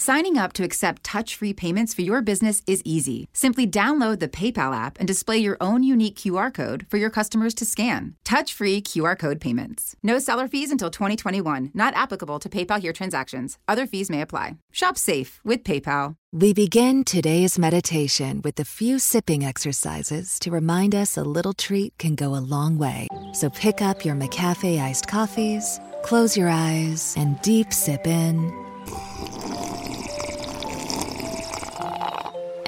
[0.00, 3.28] Signing up to accept touch free payments for your business is easy.
[3.34, 7.52] Simply download the PayPal app and display your own unique QR code for your customers
[7.56, 8.14] to scan.
[8.24, 9.94] Touch free QR code payments.
[10.02, 13.58] No seller fees until 2021, not applicable to PayPal here transactions.
[13.68, 14.56] Other fees may apply.
[14.72, 16.14] Shop safe with PayPal.
[16.32, 21.92] We begin today's meditation with a few sipping exercises to remind us a little treat
[21.98, 23.06] can go a long way.
[23.34, 28.59] So pick up your McCafe iced coffees, close your eyes, and deep sip in.